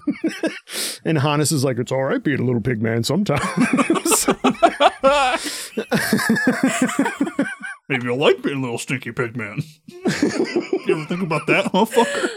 [1.05, 3.43] and Hannes is like, it's all right being a little pig man sometimes.
[7.89, 9.61] Maybe you'll like being a little stinky pig man.
[9.87, 10.01] you
[10.89, 12.29] ever think about that, motherfucker?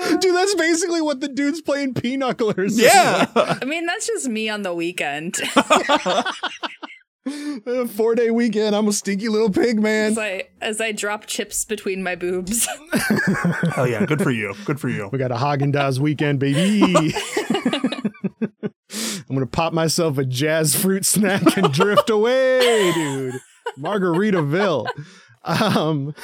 [0.00, 0.20] God.
[0.20, 2.72] Dude, that's basically what the dude's playing pinochlers.
[2.80, 3.26] Yeah.
[3.34, 5.36] I mean, that's just me on the weekend.
[7.90, 10.12] Four day weekend, I'm a stinky little pig, man.
[10.12, 12.66] As I as I drop chips between my boobs.
[13.74, 14.54] Hell yeah, good for you.
[14.64, 15.08] Good for you.
[15.12, 17.14] We got a Haagen Dazs weekend, baby.
[19.28, 23.34] I'm gonna pop myself a jazz fruit snack and drift away, dude.
[23.78, 24.88] Margaritaville.
[25.44, 26.14] Um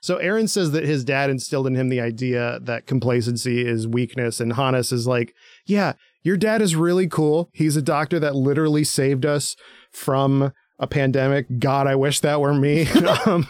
[0.00, 4.40] so Eren says that his dad instilled in him the idea that complacency is weakness,
[4.40, 5.34] and Hannes is like,
[5.66, 7.50] "Yeah, your dad is really cool.
[7.52, 9.56] He's a doctor that literally saved us
[9.90, 11.58] from a pandemic.
[11.58, 12.88] God, I wish that were me."
[13.26, 13.46] um,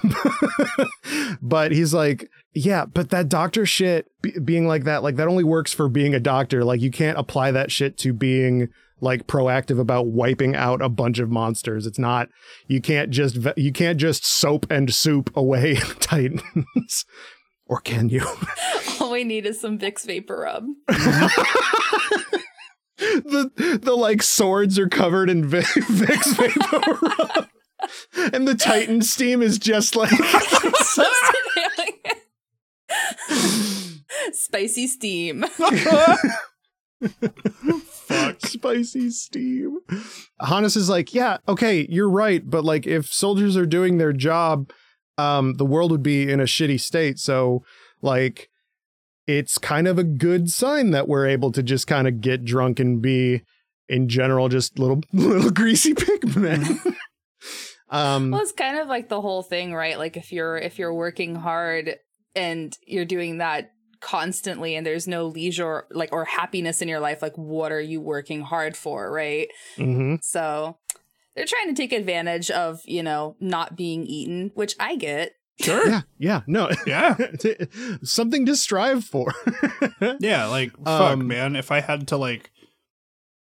[1.42, 4.06] but he's like, "Yeah, but that doctor shit,
[4.44, 6.64] being like that, like that only works for being a doctor.
[6.64, 8.68] Like you can't apply that shit to being."
[9.00, 11.87] Like proactive about wiping out a bunch of monsters.
[11.87, 12.28] It's not
[12.66, 17.04] you can't just you can't just soap and soup away titans.
[17.66, 18.26] or can you?
[19.00, 20.64] All we need is some Vicks vapor rub.
[22.98, 27.48] the the like swords are covered in Vicks vapor rub.
[28.32, 30.11] And the Titan steam is just like
[34.32, 35.44] spicy steam.
[38.09, 38.40] Fuck.
[38.47, 39.79] Spicy steam.
[40.40, 44.71] Hannes is like, yeah, okay, you're right, but like if soldiers are doing their job,
[45.18, 47.18] um, the world would be in a shitty state.
[47.18, 47.62] So
[48.01, 48.49] like
[49.27, 52.81] it's kind of a good sign that we're able to just kind of get drunk
[52.81, 53.42] and be
[53.88, 56.94] in general just little little greasy pigmen.
[57.90, 60.92] um well it's kind of like the whole thing right like if you're if you're
[60.92, 61.97] working hard
[62.35, 67.22] and you're doing that constantly and there's no leisure like or happiness in your life
[67.22, 69.48] like what are you working hard for right?
[69.76, 70.16] Mm-hmm.
[70.22, 70.78] so
[71.34, 75.32] they're trying to take advantage of you know not being eaten which i get.
[75.61, 75.88] Sure.
[75.88, 76.70] Yeah yeah no.
[76.87, 77.16] Yeah.
[78.04, 79.32] Something to strive for.
[80.20, 81.56] Yeah like fuck um, man.
[81.56, 82.52] If i had to like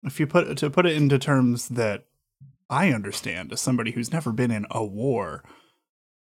[0.04, 2.06] if you put to put it into terms that
[2.70, 5.44] i understand as somebody who's never been in a war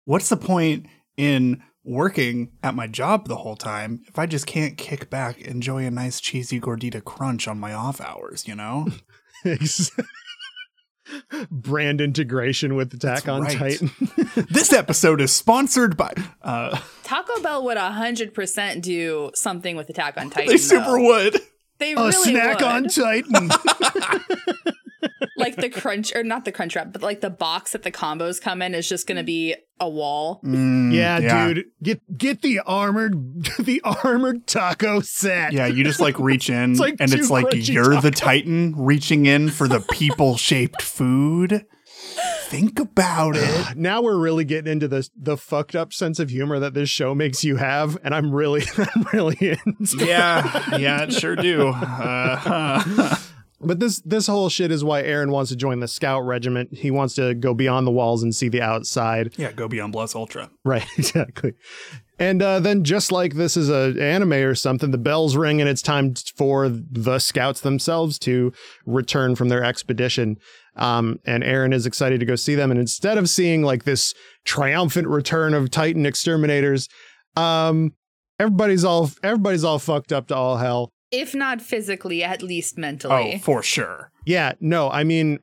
[0.05, 4.77] what's the point in working at my job the whole time if I just can't
[4.77, 8.87] kick back, enjoy a nice cheesy gordita crunch on my off hours, you know?
[11.49, 13.57] Brand integration with Attack That's on right.
[13.57, 13.91] Titan.
[14.49, 20.17] this episode is sponsored by uh, Taco Bell would hundred percent do something with Attack
[20.17, 20.49] on Titan.
[20.49, 21.07] They super though.
[21.07, 21.41] would.
[21.79, 22.67] They a really snack would.
[22.67, 23.49] on Titan
[25.37, 28.41] like the crunch or not the crunch wrap, but like the box that the combos
[28.41, 30.41] come in is just gonna be a wall.
[30.43, 31.65] Mm, yeah, yeah, dude.
[31.81, 35.53] Get get the armored the armored taco set.
[35.53, 38.01] Yeah, you just like reach in it's like and it's like you're taco.
[38.01, 41.65] the titan reaching in for the people shaped food.
[42.47, 43.75] Think about it.
[43.77, 47.13] now we're really getting into the the fucked up sense of humor that this show
[47.13, 50.05] makes you have, and I'm really I'm really into.
[50.05, 51.73] Yeah, yeah, it sure do.
[51.87, 53.15] Uh,
[53.67, 56.73] but this this whole shit is why Eren wants to join the scout regiment.
[56.73, 59.33] He wants to go beyond the walls and see the outside.
[59.37, 60.49] Yeah, go beyond Plus Ultra.
[60.63, 61.53] Right, exactly.
[62.19, 65.69] And uh, then, just like this is an anime or something, the bells ring and
[65.69, 68.51] it's time for the scouts themselves to
[68.85, 70.37] return from their expedition.
[70.75, 72.71] Um, and Eren is excited to go see them.
[72.71, 74.13] And instead of seeing like this
[74.45, 76.87] triumphant return of Titan exterminators,
[77.35, 77.93] um,
[78.39, 83.35] everybody's all everybody's all fucked up to all hell if not physically, at least mentally.
[83.35, 84.11] Oh, for sure.
[84.25, 85.39] Yeah, no, I mean,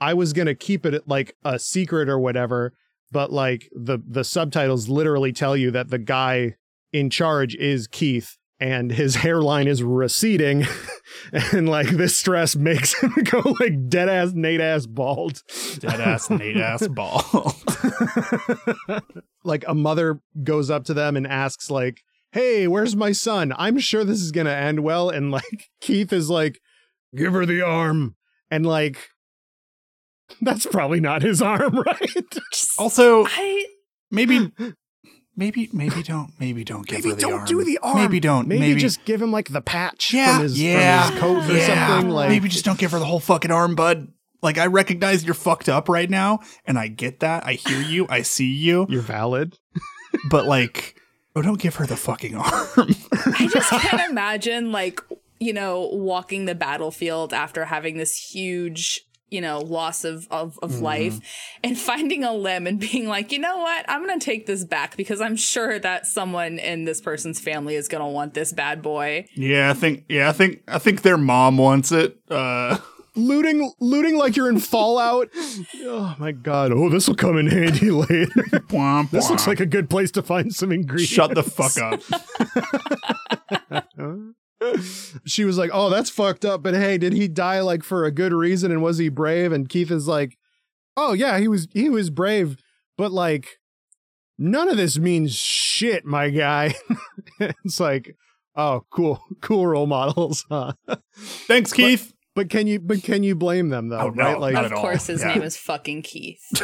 [0.00, 2.72] I was gonna keep it like a secret or whatever,
[3.10, 6.56] but like the the subtitles literally tell you that the guy
[6.92, 10.64] in charge is Keith, and his hairline is receding
[11.32, 15.42] and like this stress makes him go like dead ass Nate ass bald.
[15.78, 17.54] Dead ass Nate ass bald.
[19.44, 23.52] like a mother goes up to them and asks like, "Hey, where's my son?
[23.56, 26.60] I'm sure this is going to end well." And like Keith is like,
[27.14, 28.16] "Give her the arm."
[28.50, 28.98] And like
[30.40, 32.38] that's probably not his arm, right?
[32.78, 33.66] also, I
[34.10, 34.52] maybe
[35.34, 37.46] Maybe, maybe don't, maybe don't give maybe her the don't arm.
[37.46, 37.96] do the arm.
[37.96, 38.46] Maybe don't.
[38.46, 41.50] Maybe, maybe, just give him like the patch yeah, from his, yeah, from his coat
[41.50, 41.88] or yeah.
[41.88, 42.10] something.
[42.10, 44.08] Like maybe just don't give her the whole fucking arm, bud.
[44.42, 47.46] Like I recognize you're fucked up right now, and I get that.
[47.46, 48.06] I hear you.
[48.10, 48.86] I see you.
[48.90, 49.58] You're valid.
[50.28, 50.96] but like,
[51.36, 52.44] oh, don't give her the fucking arm.
[52.76, 55.00] I just can't imagine like
[55.40, 60.70] you know walking the battlefield after having this huge you know loss of of, of
[60.72, 60.84] mm-hmm.
[60.84, 61.18] life
[61.64, 64.96] and finding a limb and being like you know what i'm gonna take this back
[64.96, 69.26] because i'm sure that someone in this person's family is gonna want this bad boy
[69.34, 72.76] yeah i think yeah i think i think their mom wants it uh
[73.14, 75.28] looting looting like you're in fallout
[75.84, 78.42] oh my god oh this will come in handy later
[79.10, 82.00] this looks like a good place to find some ingredients shut the fuck up
[85.24, 88.10] she was like, "Oh, that's fucked up." But hey, did he die like for a
[88.10, 88.70] good reason?
[88.70, 89.52] And was he brave?
[89.52, 90.38] And Keith is like,
[90.96, 91.68] "Oh yeah, he was.
[91.72, 92.56] He was brave,
[92.96, 93.58] but like."
[94.38, 96.74] None of this means shit, my guy.
[97.38, 98.16] it's like,
[98.56, 100.72] oh, cool, cool role models, huh?
[101.46, 102.08] Thanks, Keith.
[102.08, 103.98] But, but can you but can you blame them though?
[103.98, 104.38] Oh, no, right?
[104.38, 105.34] Like, of course, his yeah.
[105.34, 106.42] name is fucking Keith.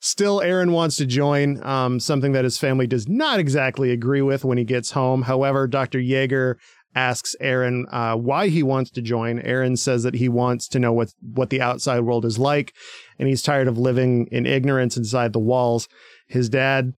[0.00, 4.44] Still, Eren wants to join, um, something that his family does not exactly agree with
[4.44, 5.22] when he gets home.
[5.22, 5.98] However, Dr.
[5.98, 6.56] Yeager
[6.94, 9.40] asks Eren uh, why he wants to join.
[9.40, 12.74] Eren says that he wants to know what what the outside world is like,
[13.18, 15.88] and he's tired of living in ignorance inside the walls.
[16.28, 16.92] His dad,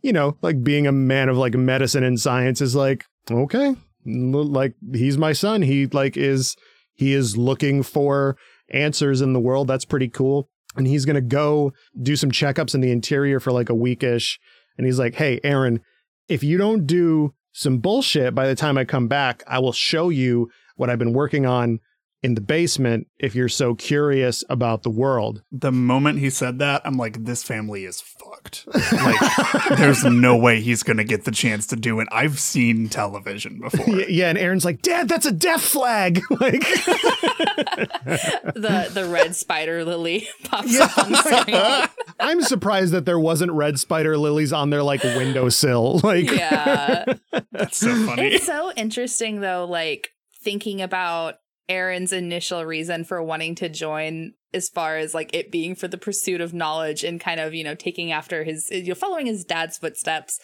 [0.00, 4.74] you know, like being a man of like medicine and science, is like, okay, like
[4.92, 5.62] he's my son.
[5.62, 6.56] He like is
[6.94, 8.36] he is looking for
[8.70, 9.68] answers in the world.
[9.68, 13.70] That's pretty cool and he's to go do some checkups in the interior for like
[13.70, 14.38] a weekish.
[14.76, 15.80] And he's like, Hey, Eren,
[16.28, 20.08] if you don't do some bullshit by the time I come back, I will show
[20.08, 21.80] you what I've been working on
[22.22, 25.42] in the basement if you're so curious about the world.
[25.50, 28.66] The moment he said that, I'm like, this family is fucked.
[28.92, 29.18] Like,
[29.76, 32.06] there's no way he's going to get the chance to do it.
[32.12, 33.88] I've seen television before.
[33.88, 36.22] Yeah, yeah, and Eren's like, Dad, that's a death flag.
[36.30, 36.60] like,
[38.54, 40.84] the the red spider lily pops yeah.
[40.84, 42.06] up on the screen.
[42.20, 46.00] I'm surprised that there wasn't red spider lilies on their like windowsill.
[46.02, 47.04] Like, yeah,
[47.52, 48.34] that's so funny.
[48.34, 49.66] It's so interesting though.
[49.68, 50.08] Like
[50.42, 51.36] thinking about
[51.68, 55.98] Eren's initial reason for wanting to join as far as like it being for the
[55.98, 59.44] pursuit of knowledge and kind of, you know, taking after his you know, following his
[59.44, 60.38] dad's footsteps.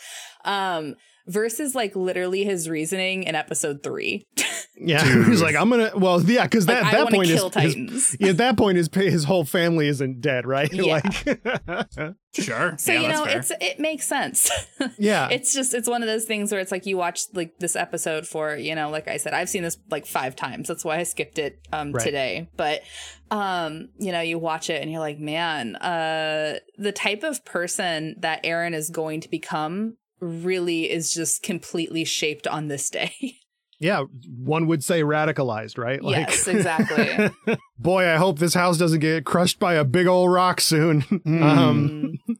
[0.44, 0.94] Um
[1.26, 4.26] versus like literally his reasoning in episode three.
[4.77, 5.92] yeah, he's like, I'm gonna.
[5.94, 9.25] Well, yeah, because that like, that point is his, yeah, at that point his his
[9.25, 10.68] whole family isn't dead, right?
[10.79, 11.01] Yeah.
[11.03, 12.77] Like, sure.
[12.79, 14.51] So yeah, you know, it's it makes sense.
[14.99, 17.75] yeah, it's just it's one of those things where it's like you watch like this
[17.75, 20.68] episode for you know, like I said, I've seen this like five times.
[20.68, 22.05] That's why I skipped it um right.
[22.05, 22.83] today, but
[23.31, 28.14] um you know you watch it and you're like man uh the type of person
[28.21, 33.38] that Eren is going to become really is just completely shaped on this day.
[33.81, 34.05] Yeah,
[34.37, 36.03] one would say radicalized, right?
[36.03, 37.31] Like, yes, exactly.
[37.79, 41.03] boy, I hope this house doesn't get crushed by a big old rock soon.
[41.29, 41.43] Mm.
[41.43, 42.14] Um,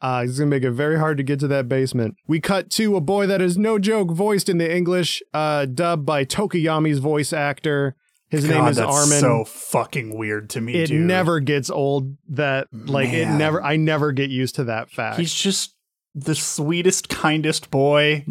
[0.00, 2.16] uh, it's gonna make it very hard to get to that basement.
[2.26, 6.04] We cut to a boy that is no joke, voiced in the English, uh, dubbed
[6.04, 7.96] by Tokoyami's voice actor.
[8.28, 9.20] His God, name is that's Armin.
[9.20, 10.74] So fucking weird to me.
[10.74, 11.06] It dude.
[11.06, 12.16] never gets old.
[12.28, 13.34] That like Man.
[13.34, 13.62] it never.
[13.62, 15.18] I never get used to that fact.
[15.18, 15.74] He's just
[16.14, 18.24] the sweetest, kindest boy.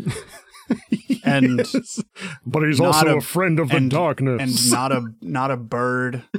[1.24, 1.66] and
[2.46, 4.42] but he's also a, a, friend of and, the darkness.
[4.42, 6.24] and not a not a bird.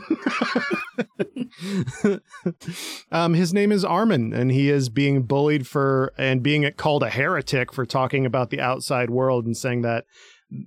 [3.12, 7.10] Um his name is armin and he is being bullied for and being called a
[7.10, 10.04] heretic for talking about the outside world and saying that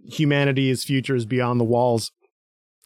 [0.05, 2.11] humanity's future is beyond the walls.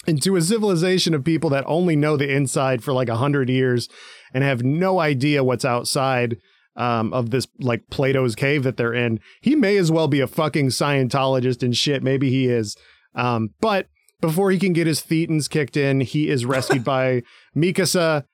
[0.07, 3.87] Into a civilization of people that only know the inside for like a hundred years
[4.33, 6.37] and have no idea what's outside
[6.75, 9.19] um, of this like Plato's cave that they're in.
[9.41, 12.03] He may as well be a fucking Scientologist and shit.
[12.03, 12.75] Maybe he is.
[13.15, 13.87] Um, but
[14.21, 17.23] before he can get his thetans kicked in, he is rescued by
[17.55, 18.25] Mikasa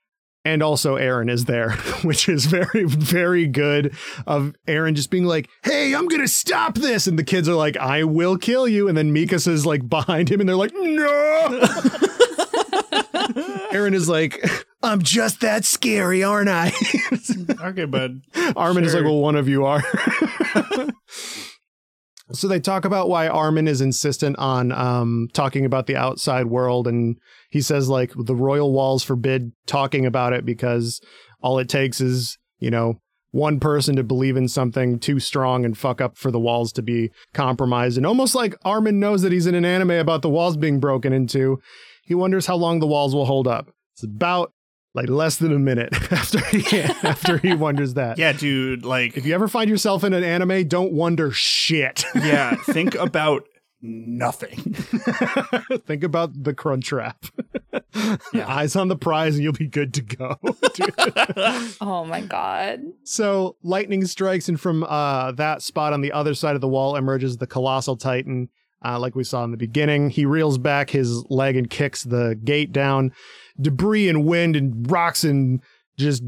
[0.45, 1.71] and also Eren is there,
[2.03, 3.93] which is very, very good
[4.25, 7.05] of Eren just being like, Hey, I'm going to stop this.
[7.05, 8.87] And the kids are like, I will kill you.
[8.87, 11.59] And then Mikasa's like behind him and they're like, No.
[13.73, 14.41] Eren is like,
[14.83, 16.71] I'm just that scary, aren't I?
[17.63, 18.21] okay, bud.
[18.55, 18.87] Armin sure.
[18.87, 19.83] is like, well, one of you are.
[22.33, 26.87] So they talk about why Armin is insistent on um, talking about the outside world,
[26.87, 27.17] and
[27.49, 30.99] he says like the royal walls forbid talking about it because
[31.41, 32.99] all it takes is you know
[33.31, 36.81] one person to believe in something too strong and fuck up for the walls to
[36.81, 37.95] be compromised.
[37.97, 41.13] And almost like Armin knows that he's in an anime about the walls being broken
[41.13, 41.59] into,
[42.03, 43.69] he wonders how long the walls will hold up.
[43.93, 44.53] It's about
[44.97, 48.17] like less than a minute after he after he wonders that.
[48.17, 52.03] Yeah, dude, like if you ever find yourself in an anime, don't wonder shit.
[52.15, 53.47] yeah, think about
[53.79, 54.73] nothing.
[55.85, 57.25] think about the crunch wrap.
[58.33, 58.47] Yeah.
[58.47, 60.39] Eyes on the prize and you'll be good to go.
[61.79, 62.81] oh my god.
[63.03, 66.95] So lightning strikes and from uh, that spot on the other side of the wall
[66.95, 68.49] emerges the colossal titan
[68.83, 70.09] uh, like we saw in the beginning.
[70.09, 73.11] He reels back his leg and kicks the gate down
[73.59, 75.61] debris and wind and rocks and
[75.97, 76.23] just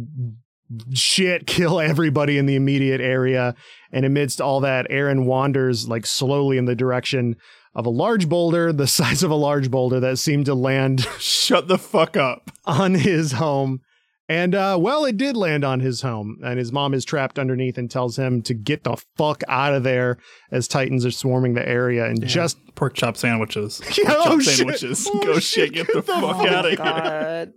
[0.94, 3.56] shit kill everybody in the immediate area.
[3.92, 7.36] And amidst all that, Eren wanders like slowly in the direction
[7.76, 11.02] of a large boulder, the size of a large boulder that seemed to land.
[11.20, 12.52] Shut the fuck up.
[12.66, 13.82] On his home.
[14.30, 17.80] And uh, well, it did land on his home, and his mom is trapped underneath
[17.80, 20.20] and tells him to get the fuck out of there
[20.52, 22.06] as Titans are swarming the area.
[22.06, 22.28] And yeah.
[22.28, 24.58] just pork chop sandwiches, pork oh, chop shit.
[24.58, 25.10] sandwiches.
[25.12, 27.54] Oh, Go shit, get the, fuck out of here,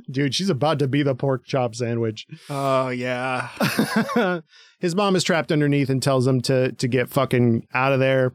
[0.10, 0.34] dude.
[0.34, 2.26] She's about to be the pork chop sandwich.
[2.50, 3.50] Oh yeah.
[4.80, 8.34] his mom is trapped underneath and tells him to to get fucking out of there.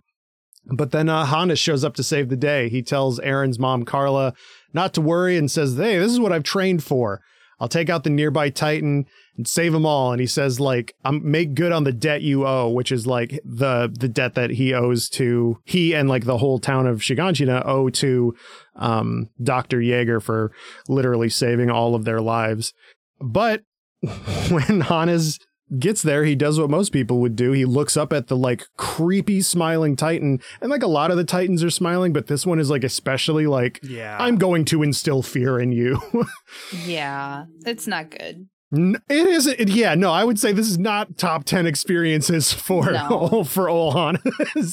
[0.73, 2.69] But then uh, Hannes shows up to save the day.
[2.69, 4.33] He tells Eren's mom Carla
[4.73, 7.21] not to worry and says, "Hey, this is what I've trained for."
[7.59, 9.05] I'll take out the nearby Titan
[9.35, 10.11] and save them all.
[10.11, 13.39] And he says, like, I'm make good on the debt you owe, which is like
[13.43, 17.65] the the debt that he owes to he and like the whole town of Shiganshina
[17.65, 18.35] owe to
[18.75, 19.79] um, Dr.
[19.79, 20.51] Yeager for
[20.87, 22.73] literally saving all of their lives.
[23.19, 23.63] But
[24.49, 25.39] when Hannes
[25.79, 27.51] gets there, he does what most people would do.
[27.51, 31.23] He looks up at the like creepy smiling Titan, and like a lot of the
[31.23, 35.21] Titans are smiling, but this one is like especially like, yeah, I'm going to instill
[35.21, 36.01] fear in you.
[36.85, 38.47] yeah, it's not good.
[38.71, 39.95] It is, it, yeah.
[39.95, 43.43] No, I would say this is not top ten experiences for no.
[43.47, 44.19] for Olhan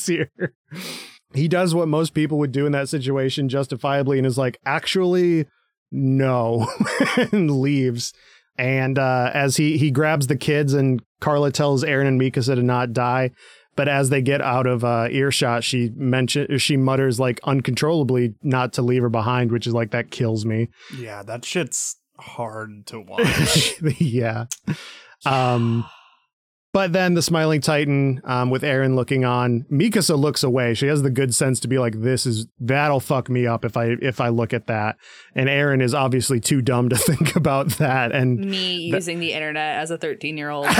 [0.06, 0.54] here.
[1.32, 5.46] He does what most people would do in that situation justifiably, and is like, actually,
[5.90, 6.68] no,
[7.32, 8.12] and leaves.
[8.56, 12.62] And uh, as he he grabs the kids, and Carla tells Eren and Mikasa to
[12.62, 13.30] not die.
[13.76, 18.72] But as they get out of uh, earshot, she mention she mutters like uncontrollably not
[18.74, 20.68] to leave her behind, which is like that kills me.
[20.96, 23.74] Yeah, that shit's hard to watch.
[23.98, 24.44] yeah.
[25.26, 25.84] Um,
[26.74, 30.74] but then the smiling Titan, um, with Eren looking on, Mikasa looks away.
[30.74, 33.76] She has the good sense to be like, "This is that'll fuck me up if
[33.76, 34.96] I if I look at that."
[35.36, 38.10] And Eren is obviously too dumb to think about that.
[38.10, 40.66] And me th- using the internet as a thirteen year old.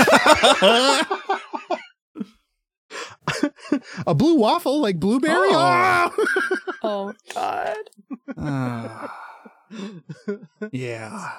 [4.05, 5.47] a blue waffle like blueberry.
[5.49, 6.13] Oh,
[6.83, 7.77] oh God.
[8.37, 9.07] Uh,
[10.73, 11.31] yeah.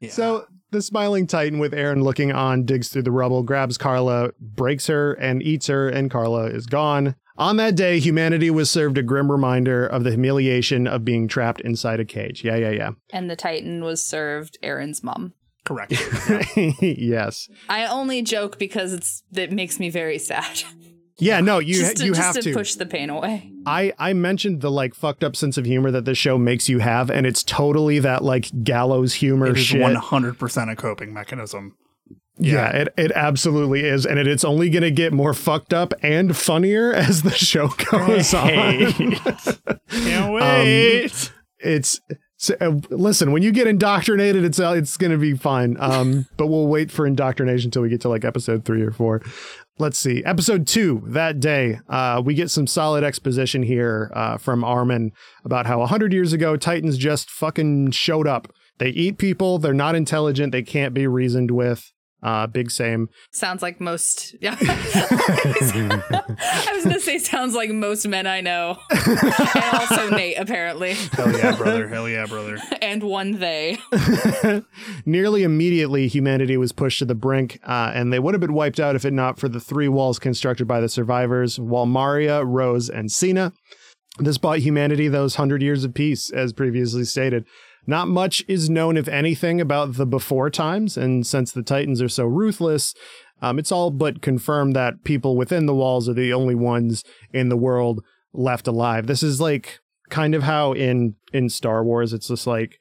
[0.00, 0.10] Yeah.
[0.10, 4.86] So the smiling titan with Eren looking on digs through the rubble, grabs Carla, breaks
[4.86, 7.16] her, and eats her, and Carla is gone.
[7.36, 11.60] On that day, humanity was served a grim reminder of the humiliation of being trapped
[11.62, 12.44] inside a cage.
[12.44, 12.90] Yeah, yeah, yeah.
[13.12, 15.34] And the Titan was served Eren's mom.
[15.64, 15.92] Correct.
[16.80, 17.48] yes.
[17.68, 20.62] I only joke because it's it makes me very sad.
[21.18, 23.52] Yeah, no, you just to, you just have to, push the pain away.
[23.66, 26.80] I I mentioned the like fucked up sense of humor that this show makes you
[26.80, 29.80] have, and it's totally that like gallows humor it shit.
[29.80, 31.76] One hundred percent a coping mechanism.
[32.36, 32.52] Yeah.
[32.54, 36.36] yeah, it it absolutely is, and it, it's only gonna get more fucked up and
[36.36, 38.86] funnier as the show goes hey.
[38.86, 38.92] on.
[39.88, 41.04] Can't wait.
[41.04, 42.00] Um, it's
[42.36, 45.76] so, uh, listen, when you get indoctrinated, it's uh, it's going to be fine.
[45.78, 49.22] Um, but we'll wait for indoctrination until we get to like episode three or four
[49.78, 50.22] let's see.
[50.24, 55.12] Episode two that day uh, we get some solid exposition here uh, from armin
[55.44, 58.48] about how 100 years ago titans just fucking showed up.
[58.78, 61.92] They eat people they're not intelligent they can't be reasoned with
[62.24, 63.10] uh, big same.
[63.30, 64.34] Sounds like most.
[64.40, 64.56] Yeah.
[64.60, 70.94] I was gonna say sounds like most men I know, and also Nate apparently.
[70.94, 71.86] Hell yeah, brother!
[71.86, 72.58] Hell yeah, brother!
[72.82, 73.78] and one they.
[75.06, 78.80] Nearly immediately, humanity was pushed to the brink, uh, and they would have been wiped
[78.80, 82.88] out if it not for the three walls constructed by the survivors: Wall Maria, Rose,
[82.88, 83.52] and Sina.
[84.18, 87.44] This bought humanity those hundred years of peace, as previously stated.
[87.86, 92.08] Not much is known, if anything, about the before times, and since the Titans are
[92.08, 92.94] so ruthless,
[93.42, 97.48] um, it's all but confirmed that people within the walls are the only ones in
[97.48, 99.06] the world left alive.
[99.06, 102.78] This is like kind of how in in Star Wars, it's just like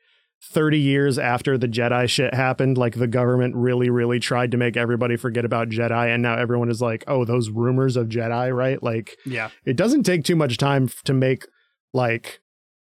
[0.52, 4.76] 30 years after the Jedi shit happened, like the government really, really tried to make
[4.76, 6.14] everybody forget about Jedi.
[6.14, 8.82] And now everyone is like, oh, those rumors of Jedi, right?
[8.84, 11.46] Like, yeah, it doesn't take too much time to make,
[11.94, 12.42] like,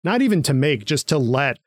[0.02, 1.58] not even to make, just to let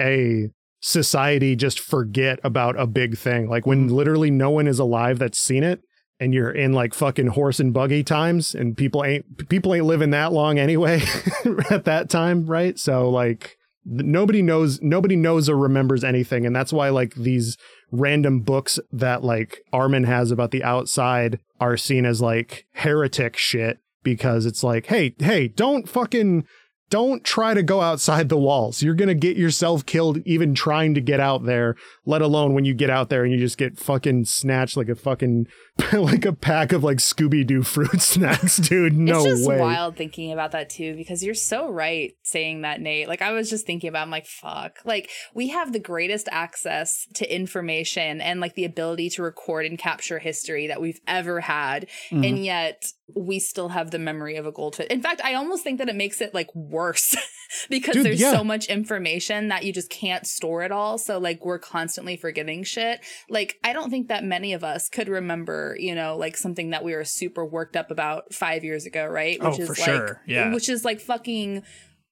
[0.00, 3.48] a society just forget about a big thing.
[3.48, 5.80] Like when literally no one is alive that's seen it
[6.20, 10.10] and you're in like fucking horse and buggy times and people ain't people ain't living
[10.10, 11.02] that long anyway
[11.70, 12.78] at that time, right?
[12.78, 17.56] So like nobody knows nobody knows or remembers anything and that's why like these
[17.90, 23.78] random books that like Armin has about the outside are seen as like heretic shit
[24.02, 26.46] because it's like hey hey don't fucking
[26.94, 28.80] don't try to go outside the walls.
[28.80, 31.74] You're going to get yourself killed even trying to get out there,
[32.06, 34.94] let alone when you get out there and you just get fucking snatched like a
[34.94, 35.48] fucking
[35.92, 38.96] like a pack of like Scooby Doo fruit snacks, dude.
[38.96, 39.58] No it's just way.
[39.58, 43.08] wild thinking about that too because you're so right saying that, Nate.
[43.08, 44.78] Like I was just thinking about, I'm like, fuck.
[44.84, 49.76] Like we have the greatest access to information and like the ability to record and
[49.76, 52.22] capture history that we've ever had, mm-hmm.
[52.22, 54.86] and yet we still have the memory of a goldfish.
[54.90, 57.16] In fact, I almost think that it makes it like worse
[57.68, 58.32] because Dude, there's yeah.
[58.32, 60.98] so much information that you just can't store it all.
[60.98, 63.00] So like we're constantly forgetting shit.
[63.28, 66.84] Like I don't think that many of us could remember you know, like something that
[66.84, 69.42] we were super worked up about five years ago, right?
[69.42, 70.20] Which oh, is for like, sure.
[70.26, 70.52] Yeah.
[70.52, 71.62] Which is like fucking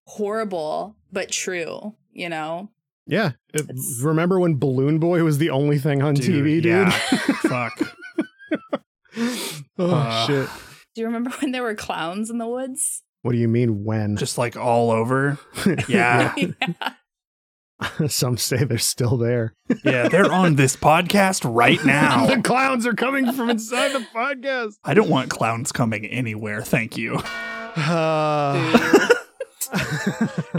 [0.06, 2.70] horrible, but true, you know?
[3.06, 3.32] Yeah.
[3.52, 3.70] It,
[4.02, 6.64] remember when Balloon Boy was the only thing on dude, TV, dude?
[6.66, 6.90] Yeah.
[7.42, 7.96] Fuck.
[9.78, 10.48] oh, uh, shit.
[10.94, 13.02] Do you remember when there were clowns in the woods?
[13.22, 14.16] What do you mean when?
[14.16, 15.38] Just like all over.
[15.88, 16.34] Yeah.
[16.36, 16.48] yeah.
[18.08, 19.54] Some say they're still there.
[19.84, 22.26] yeah, they're on this podcast right now.
[22.26, 24.74] the clowns are coming from inside the podcast.
[24.84, 26.62] I don't want clowns coming anywhere.
[26.62, 27.20] Thank you.
[27.74, 29.08] Uh...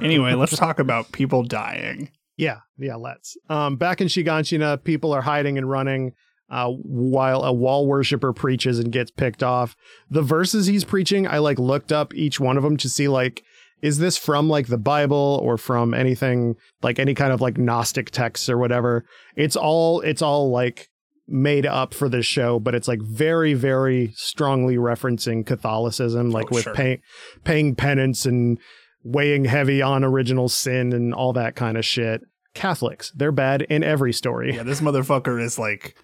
[0.02, 2.10] anyway, let's talk about people dying.
[2.38, 3.38] Yeah, yeah, let's.
[3.50, 6.14] Um, back in Shiganshina, people are hiding and running
[6.54, 9.76] uh, while a wall worshiper preaches and gets picked off.
[10.10, 13.44] The verses he's preaching, I like looked up each one of them to see like
[13.82, 18.12] is this from like the Bible or from anything like any kind of like Gnostic
[18.12, 19.04] texts or whatever?
[19.36, 20.90] It's all it's all like
[21.28, 26.56] made up for this show, but it's like very, very strongly referencing Catholicism, like oh,
[26.56, 26.74] with sure.
[26.74, 27.02] pay,
[27.44, 28.60] paying penance and
[29.04, 32.22] weighing heavy on original sin and all that kind of shit.
[32.54, 34.56] Catholics, they're bad in every story.
[34.56, 35.96] Yeah, this motherfucker is like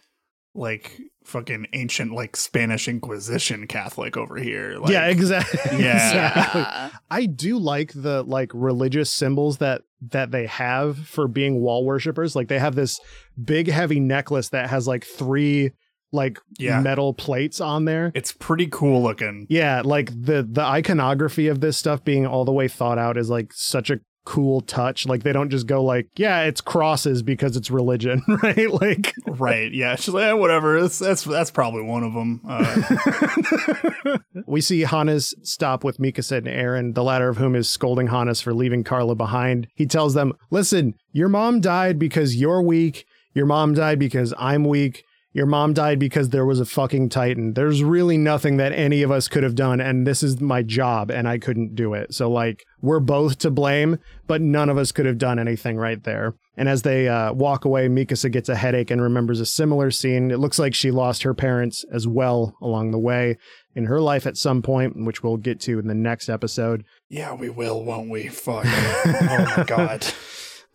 [0.55, 4.77] like fucking ancient like Spanish Inquisition Catholic over here.
[4.79, 5.79] Like, yeah, exactly.
[5.79, 5.95] Yeah.
[5.95, 6.99] exactly.
[7.11, 12.35] I do like the like religious symbols that that they have for being wall worshippers.
[12.35, 12.99] Like they have this
[13.41, 15.71] big heavy necklace that has like three
[16.11, 16.81] like yeah.
[16.81, 18.11] metal plates on there.
[18.15, 19.45] It's pretty cool looking.
[19.49, 23.29] Yeah, like the the iconography of this stuff being all the way thought out is
[23.29, 23.99] like such a
[24.29, 25.07] cool touch.
[25.07, 28.69] Like they don't just go like, yeah, it's crosses because it's religion, right?
[28.69, 29.73] Like, right?
[29.73, 30.79] Yeah, she's like, eh, whatever.
[30.79, 32.39] That's that's that's probably one of them.
[32.47, 34.17] Uh.
[34.47, 38.39] we see Hannes stop with Mikasa and Eren, the latter of whom is scolding Hannes
[38.39, 39.67] for leaving Carla behind.
[39.73, 43.05] He tells them, "Listen, your mom died because you're weak.
[43.33, 47.53] Your mom died because I'm weak." Your mom died because there was a fucking Titan.
[47.53, 51.11] There's really nothing that any of us could have done, and this is my job,
[51.11, 52.15] and I couldn't do it.
[52.15, 56.03] So, like, we're both to blame, but none of us could have done anything right
[56.03, 56.33] there.
[56.57, 60.31] And as they uh, walk away, Mikasa gets a headache and remembers a similar scene.
[60.31, 63.37] It looks like she lost her parents as well along the way
[63.75, 66.83] in her life at some point, which we'll get to in the next episode.
[67.07, 68.29] Yeah, we will, won't we?
[68.29, 68.65] Fuck.
[68.65, 70.11] oh my god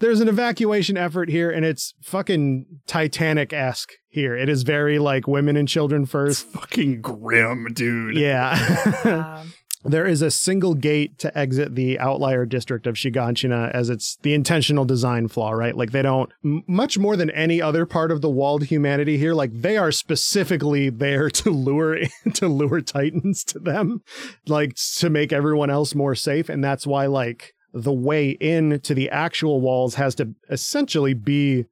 [0.05, 4.37] there's an evacuation effort here and it's fucking Titanic esque here.
[4.37, 6.45] It is very like women and children first.
[6.45, 8.15] It's fucking grim, dude.
[8.25, 9.45] Yeah.
[9.83, 14.35] there is a single gate to exit the outlier district of Shiganshina as it's the
[14.35, 15.75] intentional design flaw, right?
[15.75, 19.33] Like they don't m- much more than any other part of the walled humanity here,
[19.33, 21.99] like they are specifically there to lure
[22.35, 24.03] to lure titans to them,
[24.47, 28.95] like to make everyone else more safe and that's why like the way in to
[28.95, 31.66] the actual walls has to essentially be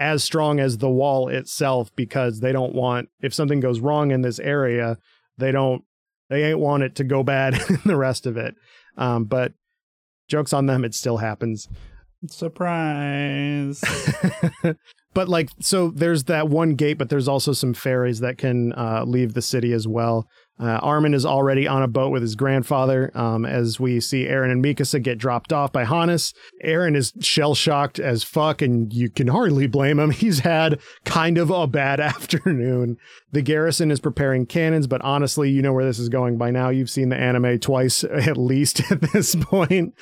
[0.00, 4.22] as strong as the wall itself because they don't want if something goes wrong in
[4.22, 4.96] this area
[5.38, 5.84] they don't
[6.28, 8.56] they ain't want it to go bad in the rest of it.
[8.96, 9.52] Um, but
[10.28, 11.68] jokes on them it still happens.
[12.28, 13.82] Surprise.
[15.16, 19.02] But like so there's that one gate but there's also some ferries that can uh,
[19.06, 20.28] leave the city as well
[20.58, 24.50] Uh, Armin is already on a boat with his grandfather um, as we see Eren
[24.50, 26.32] and Mikasa get dropped off by Hannes.
[26.64, 30.10] Eren is shell shocked as fuck, and you can hardly blame him.
[30.16, 32.96] He's had kind of a bad afternoon.
[33.32, 36.70] The garrison is preparing cannons, but honestly, you know where this is going by now.
[36.70, 39.94] You've seen the anime twice at least at this point.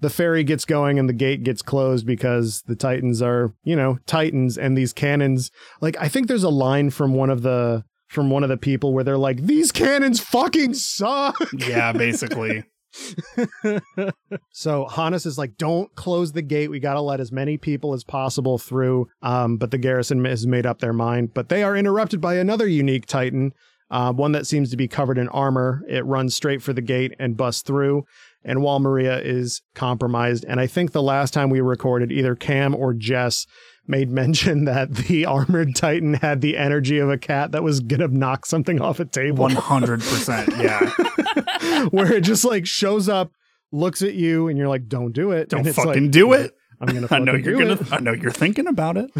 [0.00, 3.98] The ferry gets going and the gate gets closed because the Titans are, you know,
[4.06, 5.50] Titans, and these cannons.
[5.82, 8.92] Like, I think there's a line from one of the from one of the people
[8.92, 12.64] where they're like, "These cannons fucking suck." Yeah, basically.
[14.50, 16.70] so Hannes is like, "Don't close the gate.
[16.70, 20.46] We got to let as many people as possible through." Um, but the garrison has
[20.46, 21.34] made up their mind.
[21.34, 23.52] But they are interrupted by another unique Titan,
[23.90, 25.82] uh, one that seems to be covered in armor.
[25.88, 28.04] It runs straight for the gate and busts through.
[28.44, 30.44] And Wall Maria is compromised.
[30.48, 33.46] And I think the last time we recorded, either Kam or Jess
[33.88, 38.08] made mention that the armored titan had the energy of a cat that was gonna
[38.08, 43.32] knock something off a table 100% yeah where it just like shows up
[43.72, 46.94] looks at you and you're like don't do it don't fucking like, do it I'm
[46.94, 47.08] gonna.
[47.10, 47.72] I know you're gonna.
[47.72, 47.92] It.
[47.92, 49.10] I know you're thinking about it.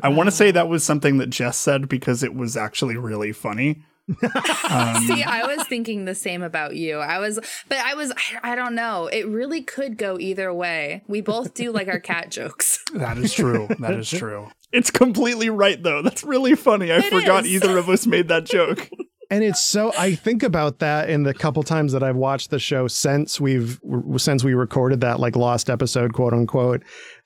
[0.00, 3.32] I want to say that was something that Jess said because it was actually really
[3.32, 6.98] funny um, See, I was thinking the same about you.
[6.98, 7.38] I was,
[7.68, 9.06] but I was, I, I, don't know.
[9.06, 11.02] It really could go either way.
[11.06, 12.78] We both do like our cat jokes.
[12.94, 13.68] That is true.
[13.80, 14.48] That is true.
[14.70, 16.02] It's completely right, though.
[16.02, 16.92] That's really funny.
[16.92, 17.52] I it forgot is.
[17.52, 18.90] either of us made that joke.
[19.30, 22.58] and it's so I think about that in the couple times that I've watched the
[22.58, 23.80] show since we've
[24.18, 26.82] since we recorded that like lost episode quote unquote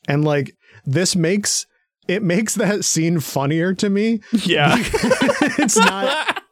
[0.06, 0.52] and like
[0.84, 1.66] this makes
[2.08, 4.20] it makes that scene funnier to me.
[4.32, 4.76] Yeah.
[5.58, 6.42] it's not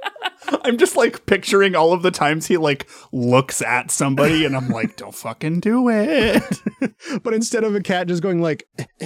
[0.64, 4.68] I'm just like picturing all of the times he like looks at somebody and I'm
[4.68, 6.42] like, don't fucking do it.
[7.22, 8.66] but instead of a cat just going like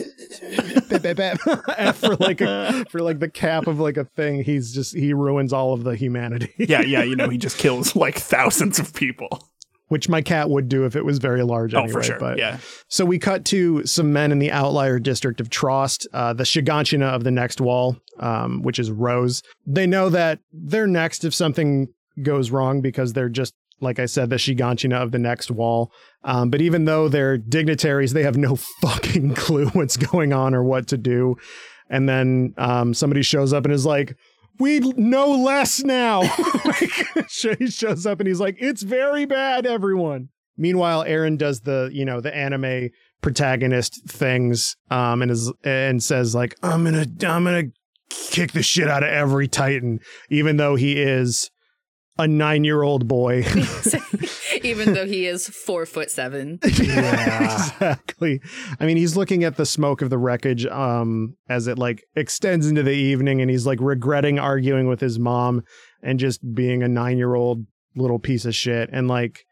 [1.94, 5.52] for like a, for like the cap of like a thing, he's just he ruins
[5.52, 6.52] all of the humanity.
[6.58, 9.48] yeah, yeah, you know, he just kills like thousands of people
[9.88, 11.92] which my cat would do if it was very large oh, anyway.
[11.92, 12.18] For sure.
[12.18, 12.58] But yeah.
[12.88, 17.14] So we cut to some men in the outlier district of Trost, uh, the Shiganshina
[17.14, 19.42] of the next wall, um, which is Rose.
[19.66, 21.88] They know that they're next if something
[22.22, 25.92] goes wrong because they're just like I said, the Shiganshina of the next wall.
[26.24, 30.64] Um, but even though they're dignitaries, they have no fucking clue what's going on or
[30.64, 31.36] what to do.
[31.88, 34.16] And then um, somebody shows up and is like,
[34.58, 36.20] we know less now.
[36.64, 40.28] like, he shows up and he's like, it's very bad, everyone.
[40.56, 42.90] Meanwhile, Eren does the, you know, the anime
[43.22, 47.64] protagonist things, um, and is and says like, I'm gonna, I'm gonna
[48.10, 50.00] kick the shit out of every Titan,
[50.30, 51.50] even though he is
[52.18, 53.44] a nine year old boy.
[54.64, 56.58] Even though he is four foot seven.
[56.78, 58.40] Yeah, exactly.
[58.80, 62.66] I mean, he's looking at the smoke of the wreckage um, as it like extends
[62.66, 65.62] into the evening and he's like regretting arguing with his mom
[66.02, 68.90] and just being a nine year old little piece of shit.
[68.92, 69.44] And like,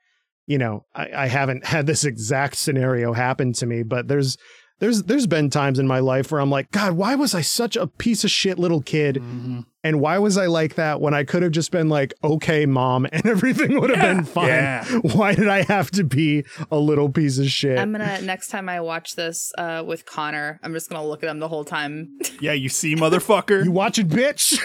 [0.46, 4.36] you know, I, I haven't had this exact scenario happen to me, but there's
[4.78, 7.76] there's there's been times in my life where I'm like, God, why was I such
[7.76, 9.16] a piece of shit little kid?
[9.16, 9.60] Mm-hmm.
[9.82, 13.06] And why was I like that when I could have just been like, okay, mom,
[13.12, 14.48] and everything would have yeah, been fine?
[14.48, 14.84] Yeah.
[15.14, 17.78] Why did I have to be a little piece of shit?
[17.78, 21.30] I'm gonna next time I watch this uh, with Connor, I'm just gonna look at
[21.30, 22.18] him the whole time.
[22.38, 23.64] Yeah, you see, motherfucker.
[23.64, 24.58] you watch it, bitch.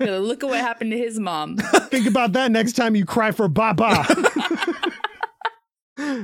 [0.00, 1.56] look at what happened to his mom.
[1.88, 4.04] Think about that next time you cry for Baba.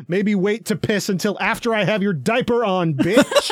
[0.09, 3.51] Maybe wait to piss until after I have your diaper on, bitch.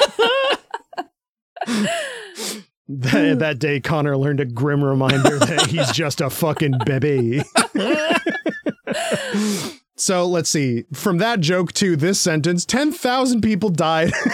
[2.89, 7.43] that, that day, Connor learned a grim reminder that he's just a fucking baby.
[9.97, 10.85] so let's see.
[10.93, 14.13] From that joke to this sentence, 10,000 people died.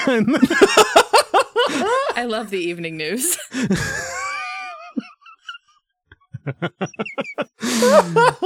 [2.17, 3.39] I love the evening news.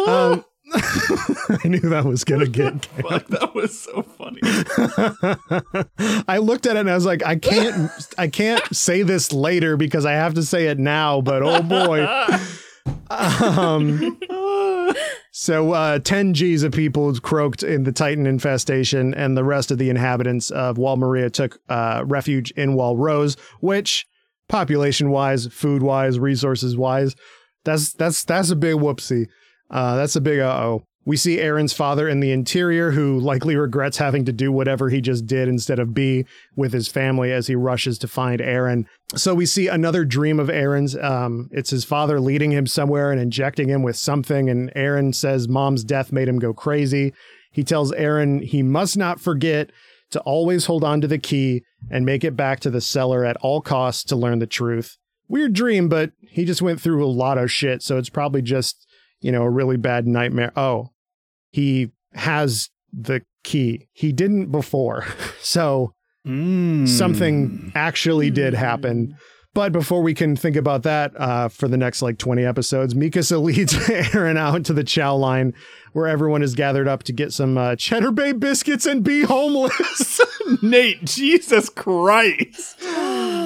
[0.07, 0.45] um,
[1.65, 2.85] I knew that was gonna get.
[3.03, 4.41] Fuck, that was so funny.
[6.29, 9.77] I looked at it and I was like, I can't, I can't say this later
[9.77, 11.21] because I have to say it now.
[11.21, 12.07] But oh boy.
[13.11, 14.19] Um,
[15.31, 19.79] so uh, 10 G's of people croaked in the Titan infestation, and the rest of
[19.79, 24.07] the inhabitants of Wall Maria took uh, refuge in Wall Rose, which,
[24.49, 27.15] population wise, food wise, resources wise,
[27.65, 29.27] that's that's that's a big whoopsie.
[29.75, 30.85] Uh, that's a big uh oh.
[31.07, 35.03] We see Eren's father in the interior, who likely regrets having to do whatever he
[35.03, 36.25] just did instead of be
[36.57, 38.87] with his family as he rushes to find Eren.
[39.15, 40.97] So we see another dream of Eren's.
[40.97, 45.47] Um, it's his father leading him somewhere and injecting him with something, and Eren says
[45.47, 47.13] mom's death made him go crazy.
[47.53, 49.69] He tells Eren he must not forget
[50.13, 53.37] to always hold on to the key and make it back to the cellar at
[53.43, 54.97] all costs to learn the truth.
[55.29, 57.83] weird dream, but he just went through a lot of shit.
[57.83, 58.87] So it's probably just,
[59.25, 60.53] you know, a really bad nightmare.
[60.55, 60.91] Oh,
[61.51, 63.89] he has the key.
[63.95, 65.07] He didn't before.
[65.45, 65.93] So
[66.27, 66.89] mm.
[66.89, 69.15] something actually did happen.
[69.53, 73.43] But before we can think about that uh, for the next like 20 episodes, Mikasa
[73.43, 75.53] leads Eren out to the chow line
[75.93, 80.19] where everyone is gathered up to get some uh, Cheddar Bay biscuits and be homeless.
[80.63, 82.79] Nate, Jesus Christ.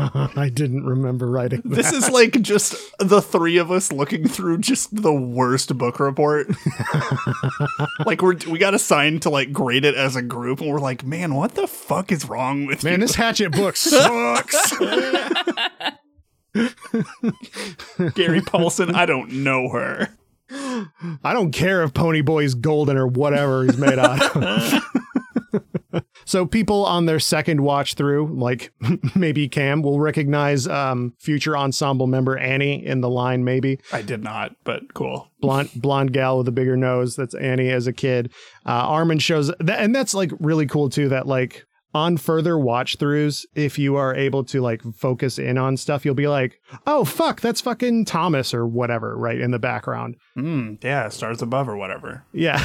[0.36, 1.76] I didn't remember writing that.
[1.76, 6.48] This is like just the three of us looking through just the worst book report.
[8.06, 11.04] like we're we got assigned to like grade it as a group, and we're like,
[11.04, 12.84] man, what the fuck is wrong with this?
[12.84, 13.00] man?
[13.00, 13.06] You?
[13.06, 14.76] This Hatchet book sucks.
[18.14, 20.08] Gary Paulsen, I don't know her.
[20.50, 24.82] I don't care if Ponyboy's golden or whatever he's made out of.
[26.24, 28.72] So people on their second watch through, like
[29.14, 33.44] maybe Kam, will recognize um, future ensemble member Annie in the line.
[33.44, 35.28] Maybe I did not, but cool.
[35.40, 37.16] Blonde blonde gal with a bigger nose.
[37.16, 38.32] That's Annie as a kid.
[38.66, 41.08] Uh, Armin shows, and that's like really cool too.
[41.08, 45.76] That like on further watch throughs, if you are able to like focus in on
[45.76, 49.40] stuff, you'll be like, oh, fuck, that's fucking Thomas or whatever, right?
[49.40, 50.16] In the background.
[50.36, 52.24] Mm, yeah, stars above or whatever.
[52.32, 52.62] Yeah.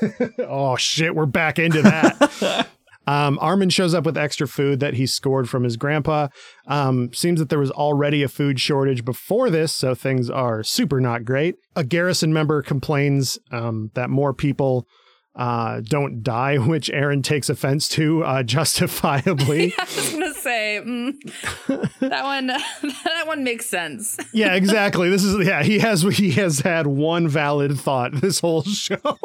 [0.38, 2.68] oh, shit, we're back into that.
[3.06, 6.28] Um, Armin shows up with extra food that he scored from his grandpa.
[6.66, 11.00] Um, seems that there was already a food shortage before this, so things are super
[11.00, 11.56] not great.
[11.74, 14.86] A garrison member complains um, that more people
[15.34, 19.74] uh, don't die, which Eren takes offense to, uh, justifiably.
[19.78, 22.46] I was gonna say mm, that one.
[22.48, 24.18] that one makes sense.
[24.32, 25.08] yeah, exactly.
[25.08, 25.62] This is yeah.
[25.62, 29.18] He has he has had one valid thought this whole show.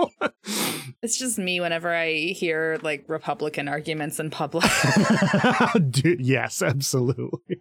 [1.02, 4.66] it's just me whenever I hear like Republican arguments in public.
[5.90, 7.58] Dude, yes, absolutely.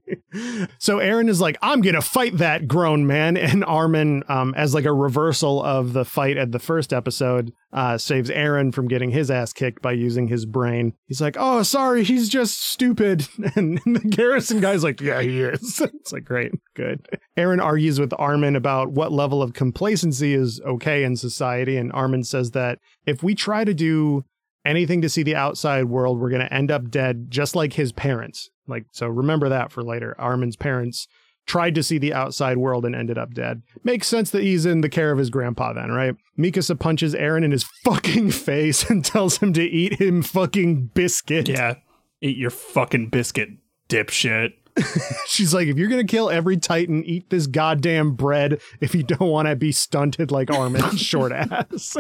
[0.78, 4.84] So Eren is like, I'm gonna fight that grown man, and Armin, um, as like
[4.84, 9.30] a reversal of the fight at the first episode, uh, saves Eren from getting his
[9.30, 10.94] ass kicked by using his brain.
[11.06, 13.26] He's like, "Oh, sorry, he's just stupid."
[13.56, 18.12] And the Garrison guy's like, "Yeah, he is." it's like, "Great, good." Eren argues with
[18.18, 23.22] Armin about what level of complacency is okay in society, and Armin says that if
[23.22, 24.24] we try to do
[24.66, 27.92] anything to see the outside world, we're going to end up dead, just like his
[27.92, 28.50] parents.
[28.66, 30.14] Like, so remember that for later.
[30.18, 31.08] Armin's parents
[31.46, 33.62] tried to see the outside world and ended up dead.
[33.84, 36.14] Makes sense that he's in the care of his grandpa then, right?
[36.38, 41.48] Mikasa punches Eren in his fucking face and tells him to eat him fucking biscuit.
[41.48, 41.74] Yeah.
[42.20, 43.50] Eat your fucking biscuit,
[43.88, 44.52] dipshit.
[45.26, 49.30] She's like, if you're gonna kill every Titan, eat this goddamn bread if you don't
[49.30, 51.96] want to be stunted like Armin, short ass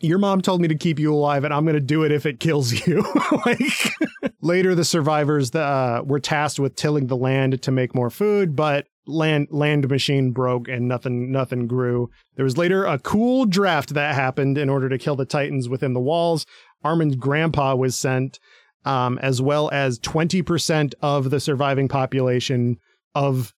[0.00, 2.26] your mom told me to keep you alive and I'm going to do it if
[2.26, 3.04] it kills you.
[3.46, 3.94] like
[4.40, 8.86] later the survivors uh, were tasked with tilling the land to make more food, but
[9.06, 12.10] land land machine broke and nothing nothing grew.
[12.36, 15.94] There was later a cool draft that happened in order to kill the titans within
[15.94, 16.46] the walls.
[16.84, 18.38] Armin's grandpa was sent
[18.84, 22.76] um, as well as 20% of the surviving population
[23.14, 23.52] of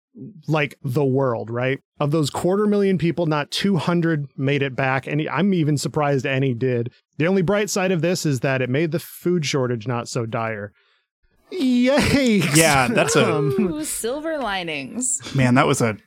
[0.47, 1.79] like the world, right?
[1.99, 5.07] Of those quarter million people, not 200 made it back.
[5.07, 6.91] And I'm even surprised any did.
[7.17, 10.25] The only bright side of this is that it made the food shortage not so
[10.25, 10.73] dire.
[11.51, 12.41] Yay!
[12.53, 15.19] Yeah, that's a um, Ooh, silver linings.
[15.35, 15.97] Man, that was a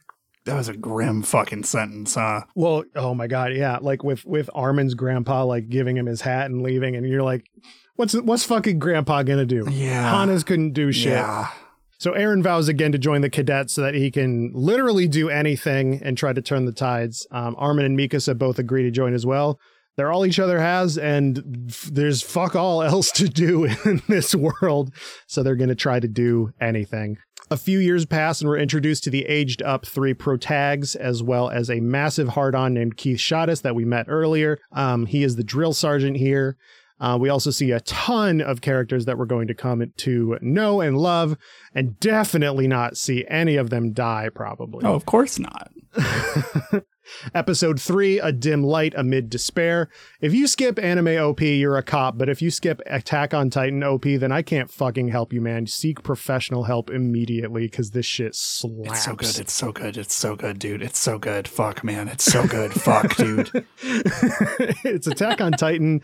[0.45, 2.43] that was a grim fucking sentence, huh?
[2.55, 3.79] Well, oh my god, yeah.
[3.81, 7.51] Like with with Armin's grandpa like giving him his hat and leaving, and you're like,
[7.97, 9.67] what's what's fucking grandpa gonna do?
[9.69, 11.13] Yeah, Hannes couldn't do shit.
[11.13, 11.49] Yeah.
[12.03, 16.03] So Eren vows again to join the cadets so that he can literally do anything
[16.03, 17.29] and try to turn the tides.
[17.31, 19.61] Um, Armin and Mikasa both agree to join as well.
[19.97, 24.35] They're all each other has, and f- there's fuck all else to do in this
[24.35, 24.93] world.
[25.29, 27.19] So they're going to try to do anything.
[27.53, 31.51] A few years pass, and we're introduced to the aged up three protags, as well
[31.51, 34.59] as a massive hard on named Keith Shadis that we met earlier.
[34.73, 36.57] Um, he is the drill sergeant here.
[37.03, 40.81] Uh, we also see a ton of characters that we're going to come to know
[40.81, 41.37] and love,
[41.75, 44.87] and definitely not see any of them die, probably.
[44.87, 45.73] Oh, of course not.
[47.35, 49.89] Episode 3 A Dim Light Amid Despair.
[50.21, 53.83] If you skip anime OP, you're a cop, but if you skip Attack on Titan
[53.83, 55.67] OP, then I can't fucking help you, man.
[55.67, 58.91] Seek professional help immediately because this shit slaps.
[58.91, 59.39] It's so good.
[59.39, 59.97] It's so good.
[59.97, 60.83] It's so good, dude.
[60.83, 61.49] It's so good.
[61.49, 62.09] Fuck, man.
[62.09, 62.73] It's so good.
[62.73, 63.67] Fuck, dude.
[63.83, 66.03] it's Attack on Titan,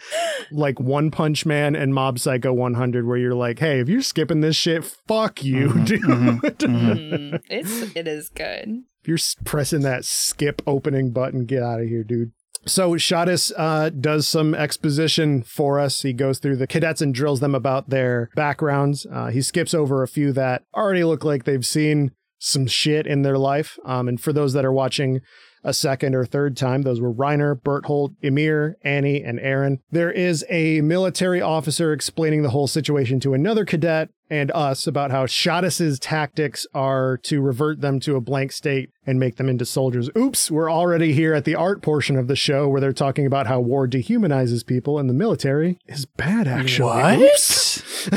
[0.51, 4.41] like One Punch Man and Mob Psycho 100, where you're like, hey, if you're skipping
[4.41, 6.03] this shit, fuck you, mm-hmm, dude.
[6.03, 7.37] Mm-hmm, mm-hmm.
[7.49, 12.33] it's, it is good you're pressing that skip opening button, get out of here, dude.
[12.67, 16.03] So Shadis uh, does some exposition for us.
[16.03, 19.07] He goes through the cadets and drills them about their backgrounds.
[19.11, 23.23] Uh, he skips over a few that already look like they've seen some shit in
[23.23, 23.79] their life.
[23.87, 25.21] Um, and for those that are watching
[25.69, 26.83] a second or third time.
[26.83, 29.81] Those were Reiner, Berthold, Ymir, Annie, and Eren.
[29.91, 35.11] There is a military officer explaining the whole situation to another cadet and us about
[35.11, 39.65] how Shadis's tactics are to revert them to a blank state and make them into
[39.65, 40.11] soldiers.
[40.17, 43.47] Oops, we're already here at the art portion of the show where they're talking about
[43.47, 46.89] how war dehumanizes people and the military is bad actually.
[46.89, 47.85] What?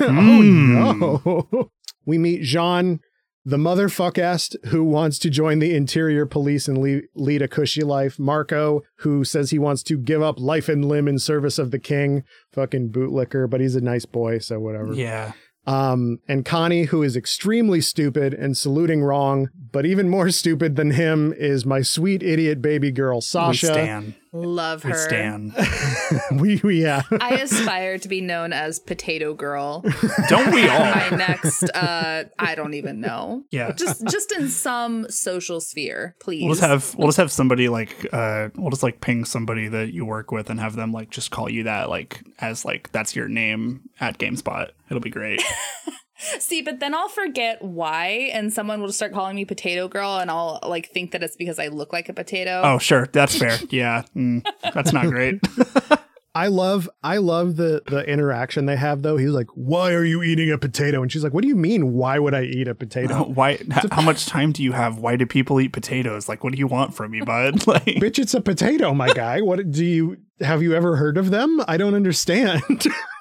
[0.00, 0.74] oh hmm.
[0.74, 1.70] no.
[2.06, 3.00] We meet Jean
[3.44, 8.18] the motherfuckast who wants to join the interior police and lead, lead a cushy life.
[8.18, 11.78] Marco, who says he wants to give up life and limb in service of the
[11.78, 12.22] king.
[12.52, 14.92] Fucking bootlicker, but he's a nice boy, so whatever.
[14.92, 15.32] Yeah.
[15.66, 20.92] Um, and Connie, who is extremely stupid and saluting wrong, but even more stupid than
[20.92, 24.14] him is my sweet idiot baby girl, Sasha.
[24.32, 24.90] Love her.
[24.90, 25.54] We stan.
[26.38, 27.02] we, we, yeah.
[27.20, 29.84] I aspire to be known as Potato Girl.
[30.28, 30.78] Don't we all?
[30.78, 33.42] My next, uh, I don't even know.
[33.50, 33.72] Yeah.
[33.72, 36.44] Just, just in some social sphere, please.
[36.44, 39.92] We'll just have, we'll just have somebody like, uh, we'll just like ping somebody that
[39.92, 43.16] you work with and have them like just call you that, like as like that's
[43.16, 44.70] your name at GameSpot.
[44.88, 45.42] It'll be great.
[46.38, 50.18] See, but then I'll forget why, and someone will just start calling me Potato Girl,
[50.18, 52.60] and I'll like think that it's because I look like a potato.
[52.62, 53.58] Oh, sure, that's fair.
[53.70, 54.44] yeah, mm,
[54.74, 55.40] that's not great.
[56.34, 59.16] I love I love the the interaction they have though.
[59.16, 61.92] He's like, "Why are you eating a potato?" And she's like, "What do you mean?
[61.92, 63.24] Why would I eat a potato?
[63.34, 63.58] why?
[63.90, 64.98] how much time do you have?
[64.98, 66.28] Why do people eat potatoes?
[66.28, 67.66] Like, what do you want from me, bud?
[67.66, 69.40] Like, bitch, it's a potato, my guy.
[69.40, 71.60] What do you have you ever heard of them?
[71.66, 72.62] I don't understand."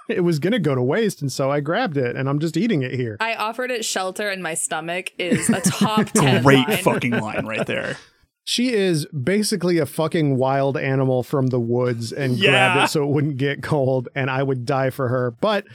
[0.10, 2.82] It was gonna go to waste, and so I grabbed it, and I'm just eating
[2.82, 3.18] it here.
[3.20, 6.44] I offered it shelter, and my stomach is a top ten.
[6.44, 6.78] Great line.
[6.78, 7.98] fucking line right there.
[8.44, 12.50] She is basically a fucking wild animal from the woods and yeah.
[12.50, 15.32] grabbed it so it wouldn't get cold, and I would die for her.
[15.40, 15.66] But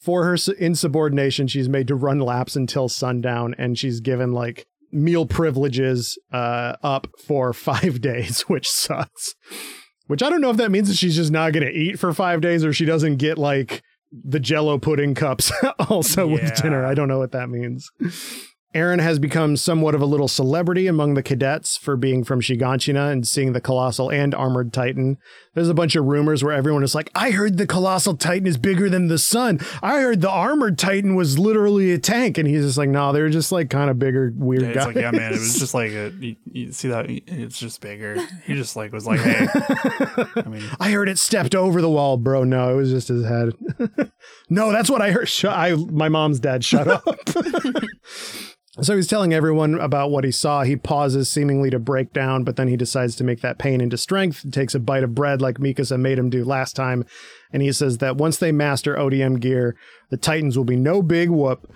[0.00, 5.26] for her insubordination, she's made to run laps until sundown, and she's given like meal
[5.26, 9.34] privileges uh, up for five days, which sucks.
[10.08, 12.12] Which I don't know if that means that she's just not going to eat for
[12.12, 15.52] five days or she doesn't get like the jello pudding cups
[15.88, 16.32] also yeah.
[16.32, 16.84] with dinner.
[16.84, 17.90] I don't know what that means.
[18.74, 23.10] Aaron has become somewhat of a little celebrity among the cadets for being from Shiganshina
[23.10, 25.16] and seeing the Colossal and Armored Titan.
[25.58, 28.56] There's a bunch of rumors where everyone is like, I heard the Colossal Titan is
[28.56, 29.58] bigger than the sun.
[29.82, 32.38] I heard the Armored Titan was literally a tank.
[32.38, 34.86] And he's just like, no, they're just like kind of bigger, weird yeah, guys.
[34.86, 37.06] Like, yeah, man, it was just like, a, you, you, see that?
[37.10, 38.24] It's just bigger.
[38.44, 39.48] He just like was like, hey.
[40.36, 42.44] I mean, I heard it stepped over the wall, bro.
[42.44, 43.52] No, it was just his head.
[44.48, 45.28] no, that's what I heard.
[45.28, 47.02] Sh- I, my mom's dad, shut up.
[48.80, 50.62] So he's telling everyone about what he saw.
[50.62, 53.96] He pauses, seemingly to break down, but then he decides to make that pain into
[53.96, 57.04] strength, takes a bite of bread like Mikasa made him do last time.
[57.52, 59.76] And he says that once they master ODM gear,
[60.10, 61.68] the Titans will be no big whoop.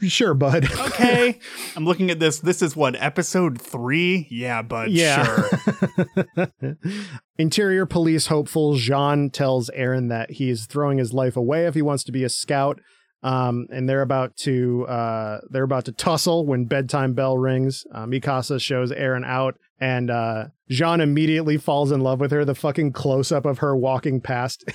[0.00, 0.70] Sure, bud.
[0.80, 1.38] okay.
[1.76, 2.40] I'm looking at this.
[2.40, 4.26] This is what, episode three?
[4.30, 4.90] Yeah, bud.
[4.90, 5.24] Yeah.
[5.24, 6.48] Sure.
[7.38, 11.82] Interior police hopeful Jean tells Eren that he is throwing his life away if he
[11.82, 12.80] wants to be a scout.
[13.24, 17.86] Um, and they're about to uh, they're about to tussle when bedtime bell rings.
[17.90, 22.44] Uh, Mikasa shows Eren out, and uh, Jean immediately falls in love with her.
[22.44, 24.70] The fucking close up of her walking past.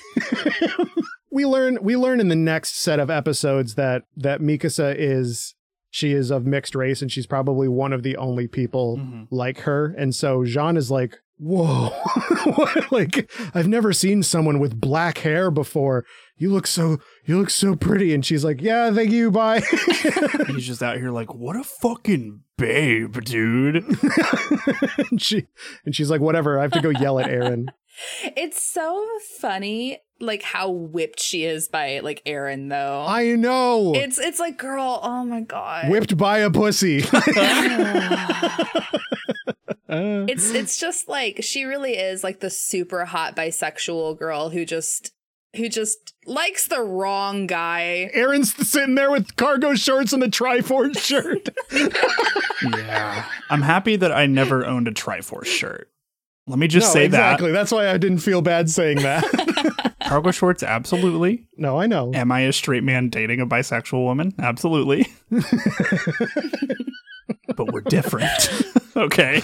[1.30, 5.54] we learn we learn in the next set of episodes that that Mikasa is
[5.90, 9.24] she is of mixed race and she's probably one of the only people mm-hmm.
[9.30, 9.94] like her.
[9.98, 11.90] And so Jean is like, whoa,
[12.90, 16.04] like I've never seen someone with black hair before.
[16.36, 18.14] You look so you look so pretty.
[18.14, 19.60] And she's like yeah thank you bye.
[20.46, 23.84] He's just out here like what a fucking babe dude.
[25.10, 25.46] And she
[25.84, 27.68] and she's like whatever i have to go yell at Eren.
[28.36, 29.06] It's so
[29.38, 33.04] funny like how whipped she is by like Eren though.
[33.06, 33.92] I know.
[33.94, 35.88] It's it's like girl oh my god.
[35.88, 37.02] Whipped by a pussy
[39.90, 40.24] Uh.
[40.28, 45.12] it's it's just like she really is like the super hot bisexual girl who just
[45.56, 48.10] who just likes the wrong guy.
[48.14, 51.48] Eren's sitting there with cargo shorts and a Triforce shirt.
[52.78, 53.24] yeah.
[53.48, 55.90] I'm happy that I never owned a Triforce shirt.
[56.46, 57.10] Let me just no, say exactly.
[57.10, 57.32] that.
[57.32, 57.52] Exactly.
[57.52, 59.96] That's why I didn't feel bad saying that.
[60.06, 61.46] cargo shorts, absolutely.
[61.56, 62.12] No, I know.
[62.14, 64.34] Am I a straight man dating a bisexual woman?
[64.38, 65.06] Absolutely.
[67.56, 68.30] but we're different.
[68.96, 69.40] okay.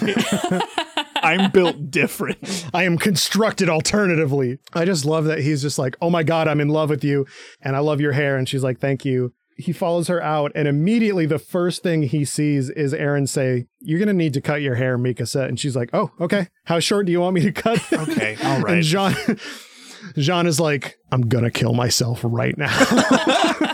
[1.16, 2.66] I'm built different.
[2.72, 4.58] I am constructed alternatively.
[4.74, 7.26] I just love that he's just like, oh my God, I'm in love with you.
[7.62, 8.36] And I love your hair.
[8.36, 9.32] And she's like, thank you.
[9.58, 13.98] he follows her out, and immediately the first thing he sees is Eren say, "You're
[13.98, 16.48] gonna need to cut your hair, Mikasa." And she's like, "Oh, okay.
[16.64, 18.74] How short do you want me to cut?" Okay, all right.
[18.74, 19.14] And Jean,
[20.18, 23.72] Jean is like, "I'm gonna kill myself right now."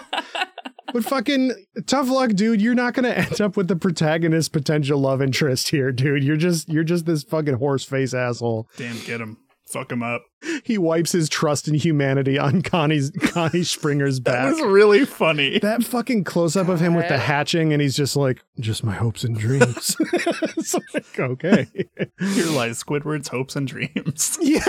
[0.93, 1.53] But fucking
[1.86, 2.61] tough luck, dude.
[2.61, 6.24] You're not gonna end up with the protagonist potential love interest here, dude.
[6.24, 8.68] You're just you're just this fucking horse face asshole.
[8.76, 9.38] Damn, get him
[9.72, 10.22] fuck him up.
[10.64, 14.45] He wipes his trust in humanity on Connie's Connie Springer's back.
[14.45, 15.59] that was really funny.
[15.59, 18.95] That fucking close up of him with the hatching, and he's just like, just my
[18.95, 19.97] hopes and dreams.
[20.57, 21.66] it's like, okay.
[21.74, 24.38] Here lies Squidward's hopes and dreams.
[24.40, 24.64] Yeah.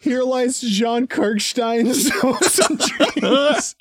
[0.00, 3.74] Here lies Jean Kirstein's hopes and dreams.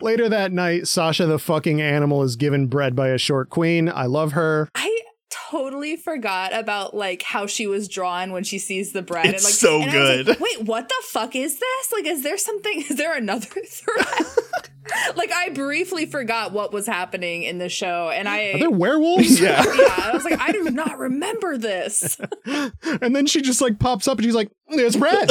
[0.00, 3.88] Later that night, Sasha the fucking animal is given bread by a short queen.
[3.88, 4.68] I love her.
[4.74, 5.00] I
[5.50, 9.26] totally forgot about like how she was drawn when she sees the bread.
[9.26, 10.28] It's and, like, so and good.
[10.28, 11.92] Like, Wait, what the fuck is this?
[11.92, 12.80] Like, is there something?
[12.88, 14.26] Is there another thread?
[15.16, 19.40] like, I briefly forgot what was happening in the show, and I are there werewolves?
[19.40, 19.94] yeah, yeah.
[20.02, 22.18] I was like, I do not remember this.
[22.46, 25.30] and then she just like pops up, and she's like, "It's bread."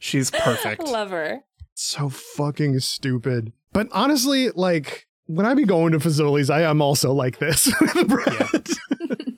[0.00, 0.82] She's perfect.
[0.82, 1.44] Love her.
[1.74, 3.52] So fucking stupid.
[3.72, 7.70] But honestly, like when I be going to facilities, I am also like this.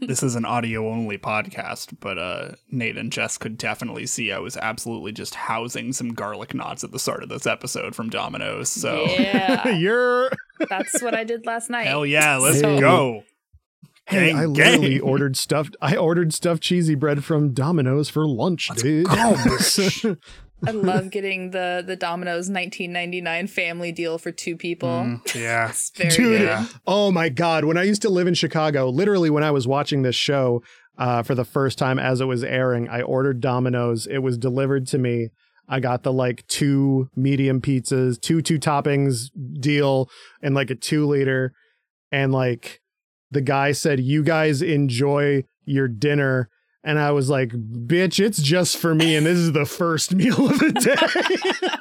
[0.00, 4.38] This is an audio only podcast, but uh, Nate and Jess could definitely see I
[4.38, 8.68] was absolutely just housing some garlic knots at the start of this episode from Domino's.
[8.68, 10.30] So yeah, you're.
[10.68, 11.86] That's what I did last night.
[11.86, 13.22] Hell yeah, let's So- go.
[14.06, 15.00] Hey, Gang, I literally gang.
[15.00, 15.76] ordered stuffed.
[15.80, 19.06] I ordered stuffed cheesy bread from Domino's for lunch, dude.
[20.66, 24.88] I love getting the the Domino's 1999 family deal for two people.
[24.88, 25.70] Mm, yeah.
[25.70, 26.68] It's very Dude, good.
[26.86, 27.64] Oh my god!
[27.64, 30.62] When I used to live in Chicago, literally when I was watching this show
[30.98, 34.06] uh, for the first time as it was airing, I ordered Domino's.
[34.06, 35.30] It was delivered to me.
[35.68, 40.08] I got the like two medium pizzas, two two toppings deal,
[40.42, 41.52] and like a two liter.
[42.10, 42.80] And like
[43.30, 46.48] the guy said, "You guys enjoy your dinner."
[46.84, 50.48] And I was like, "Bitch, it's just for me, and this is the first meal
[50.50, 51.78] of the day."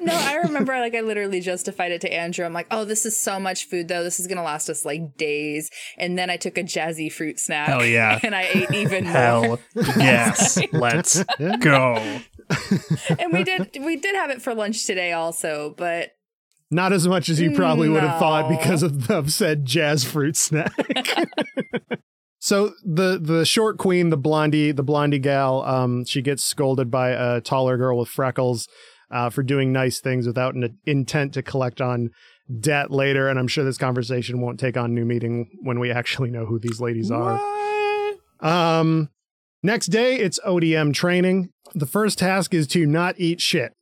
[0.00, 2.44] no, I remember like I literally justified it to Andrew.
[2.44, 4.02] I'm like, oh, this is so much food though.
[4.02, 5.70] This is gonna last us like days.
[5.98, 7.68] And then I took a jazzy fruit snack.
[7.68, 8.18] Hell yeah.
[8.30, 9.12] And I ate even more.
[9.12, 10.58] Hell yes.
[10.72, 11.24] Let's
[11.60, 11.94] go.
[13.18, 16.12] and we did we did have it for lunch today also, but
[16.70, 20.36] Not as much as you probably would have thought because of the said jazz fruit
[20.36, 20.74] snack.
[22.40, 27.10] So the the short queen, the blondie, the blondie gal, um, she gets scolded by
[27.10, 28.66] a taller girl with freckles
[29.10, 32.10] uh, for doing nice things without an intent to collect on
[32.58, 33.28] debt later.
[33.28, 36.58] And I'm sure this conversation won't take on new meeting when we actually know who
[36.58, 37.36] these ladies are.
[37.36, 38.18] What?
[38.40, 39.10] Um,
[39.62, 41.50] next day, it's ODM training.
[41.74, 43.74] The first task is to not eat shit.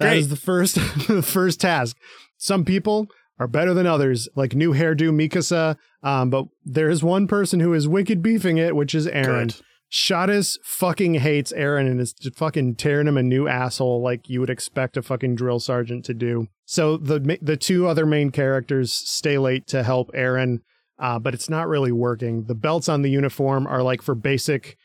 [0.00, 0.18] That Great.
[0.20, 0.74] is the first
[1.08, 1.96] the first task.
[2.38, 3.08] Some people
[3.38, 5.76] are better than others, like new hairdo Mikasa.
[6.02, 9.48] Um, but there is one person who is wicked beefing it, which is Eren.
[9.48, 9.54] Good.
[9.90, 14.50] Shadis fucking hates Eren and is fucking tearing him a new asshole like you would
[14.50, 16.48] expect a fucking drill sergeant to do.
[16.66, 20.58] So the the two other main characters stay late to help Eren,
[20.98, 22.44] uh, but it's not really working.
[22.44, 24.76] The belts on the uniform are like for basic,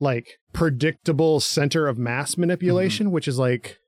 [0.00, 3.78] like predictable center of mass manipulation, which is like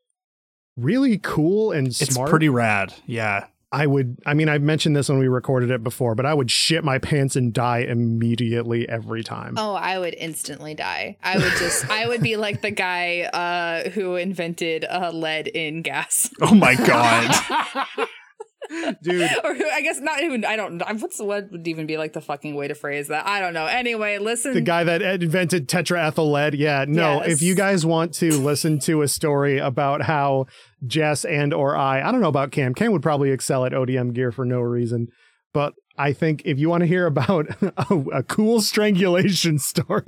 [0.76, 2.94] really cool and It's pretty rad.
[3.06, 3.46] Yeah.
[3.76, 6.50] I would, I mean, I've mentioned this when we recorded it before, but I would
[6.50, 9.54] shit my pants and die immediately every time.
[9.58, 11.18] oh, I would instantly die.
[11.22, 15.82] I would just I would be like the guy uh who invented uh lead in
[15.82, 16.30] gas.
[16.40, 18.06] Oh my god.
[19.02, 22.12] Dude, or I guess not even I don't I'm what's what would even be like
[22.12, 23.26] the fucking way to phrase that?
[23.26, 23.66] I don't know.
[23.66, 26.54] Anyway, listen the guy that invented tetraethyl lead.
[26.54, 27.20] Yeah, no.
[27.22, 27.32] Yes.
[27.32, 30.46] If you guys want to listen to a story about how
[30.86, 32.74] Jess and or I, I don't know about Kam.
[32.74, 35.08] Kam would probably excel at ODM gear for no reason,
[35.52, 40.02] but I think if you want to hear about a, a cool strangulation story.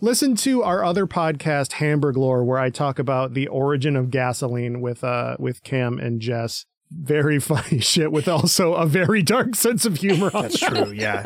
[0.00, 4.80] Listen to our other podcast, Hamburg Lore, where I talk about the origin of gasoline
[4.80, 6.64] with uh with Kam and Jess.
[6.90, 10.30] Very funny shit with also a very dark sense of humor.
[10.34, 10.90] on That's true.
[10.92, 11.24] Yeah.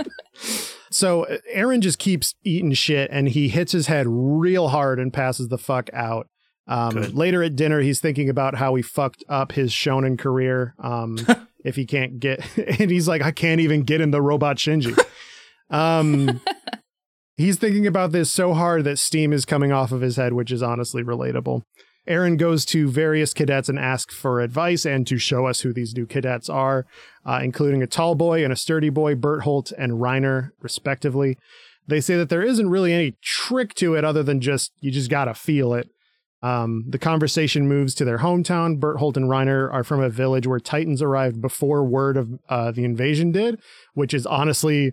[0.91, 5.12] so uh, Eren just keeps eating shit and he hits his head real hard and
[5.12, 6.29] passes the fuck out.
[6.67, 10.75] Um, later at dinner, he's thinking about how he fucked up his shonen career.
[10.79, 11.19] Um,
[11.65, 12.47] if he can't get,
[12.81, 14.99] and he's like, I can't even get in the robot Shinji.
[15.71, 16.41] Um,
[17.37, 20.53] he's thinking about this so hard that steam is coming off of his head, which
[20.53, 21.62] is honestly relatable.
[22.09, 25.94] Eren goes to various cadets and asks for advice and to show us who these
[25.94, 26.86] new cadets are,
[27.24, 31.38] uh, including a tall boy and a sturdy boy, Bertholdt and Reiner, respectively.
[31.86, 35.11] They say that there isn't really any trick to it other than just, you just
[35.11, 35.88] gotta feel it.
[36.42, 38.78] Um, the conversation moves to their hometown.
[38.78, 42.84] Bertholdt and Reiner are from a village where Titans arrived before word of uh, the
[42.84, 43.59] invasion did,
[43.94, 44.92] which is honestly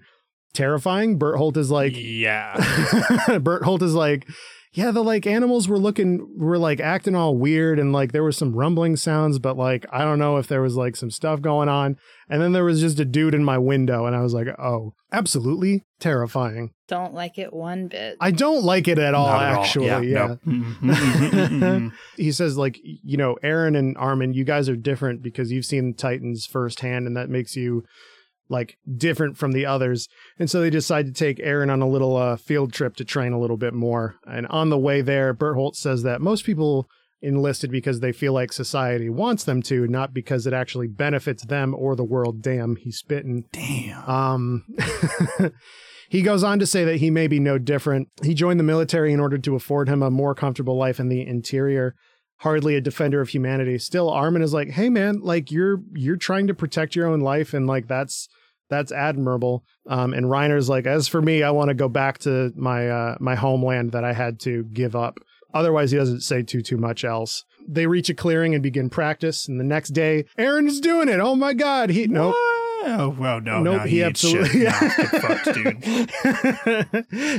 [0.54, 1.20] terrifying.
[1.20, 2.54] Bertholdt is like, yeah.
[3.28, 4.28] Bertholdt is like,
[4.74, 8.38] yeah, the like animals were looking, were like acting all weird and like there was
[8.38, 11.68] some rumbling sounds, but like, I don't know if there was like some stuff going
[11.68, 11.98] on.
[12.30, 14.94] And then there was just a dude in my window and I was like, oh,
[15.12, 16.72] absolutely terrifying.
[16.88, 18.16] Don't like it one bit.
[18.22, 19.90] I don't like it at all, at actually.
[19.90, 20.04] All.
[20.04, 20.28] Yeah.
[20.30, 20.36] yeah.
[20.46, 20.92] Mm-hmm.
[21.52, 21.88] Mm-hmm.
[22.16, 25.94] he says, like, you know, Eren and Armin, you guys are different because you've seen
[25.94, 27.84] Titans firsthand and that makes you
[28.52, 30.08] like different from the others.
[30.38, 33.32] And so they decide to take Eren on a little uh, field trip to train
[33.32, 34.18] a little bit more.
[34.28, 36.88] And on the way there, Bertholdt says that most people
[37.22, 41.74] enlisted because they feel like society wants them to, not because it actually benefits them
[41.76, 42.42] or the world.
[42.42, 43.46] Damn, he's spitting.
[43.52, 44.10] Damn.
[44.10, 44.66] Um,
[46.10, 48.10] he goes on to say that he may be no different.
[48.24, 51.26] He joined the military in order to afford him a more comfortable life in the
[51.26, 51.96] interior.
[52.38, 53.78] Hardly a defender of humanity.
[53.78, 57.54] Still, Armin is like, "Hey, man, like you're you're trying to protect your own life,
[57.54, 58.28] and like that's
[58.72, 62.52] that's admirable." Um, and Reiner's like, "As for me, I want to go back to
[62.56, 65.20] my uh, my homeland that I had to give up."
[65.54, 67.44] Otherwise, he doesn't say too too much else.
[67.68, 69.48] They reach a clearing and begin practice.
[69.48, 71.20] And the next day, Eren is doing it.
[71.20, 71.92] Oh my god!
[71.92, 72.34] He no.
[72.84, 73.82] Oh well, no, nope.
[73.82, 76.12] No, he, he absolutely fucked, dude.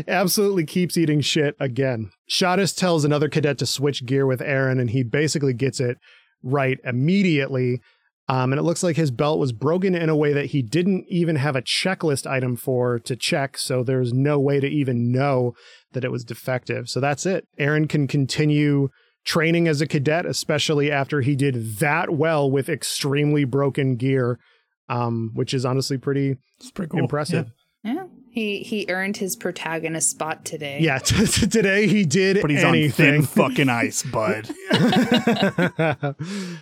[0.08, 2.10] absolutely keeps eating shit again.
[2.30, 5.98] Shadis tells another cadet to switch gear with Eren, and he basically gets it
[6.44, 7.80] right immediately.
[8.28, 11.06] Um, and it looks like his belt was broken in a way that he didn't
[11.08, 13.58] even have a checklist item for to check.
[13.58, 15.54] So there's no way to even know
[15.92, 16.88] that it was defective.
[16.88, 17.46] So that's it.
[17.58, 18.88] Eren can continue
[19.24, 24.38] training as a cadet, especially after he did that well with extremely broken gear,
[24.88, 26.36] um, which is honestly pretty,
[26.74, 27.00] pretty cool.
[27.00, 27.46] impressive.
[27.46, 27.61] Yeah.
[28.32, 28.40] Yeah.
[28.40, 30.78] He he earned his protagonist spot today.
[30.80, 33.14] Yeah, t- t- today he did but he's anything.
[33.16, 34.46] on thin fucking ice, bud.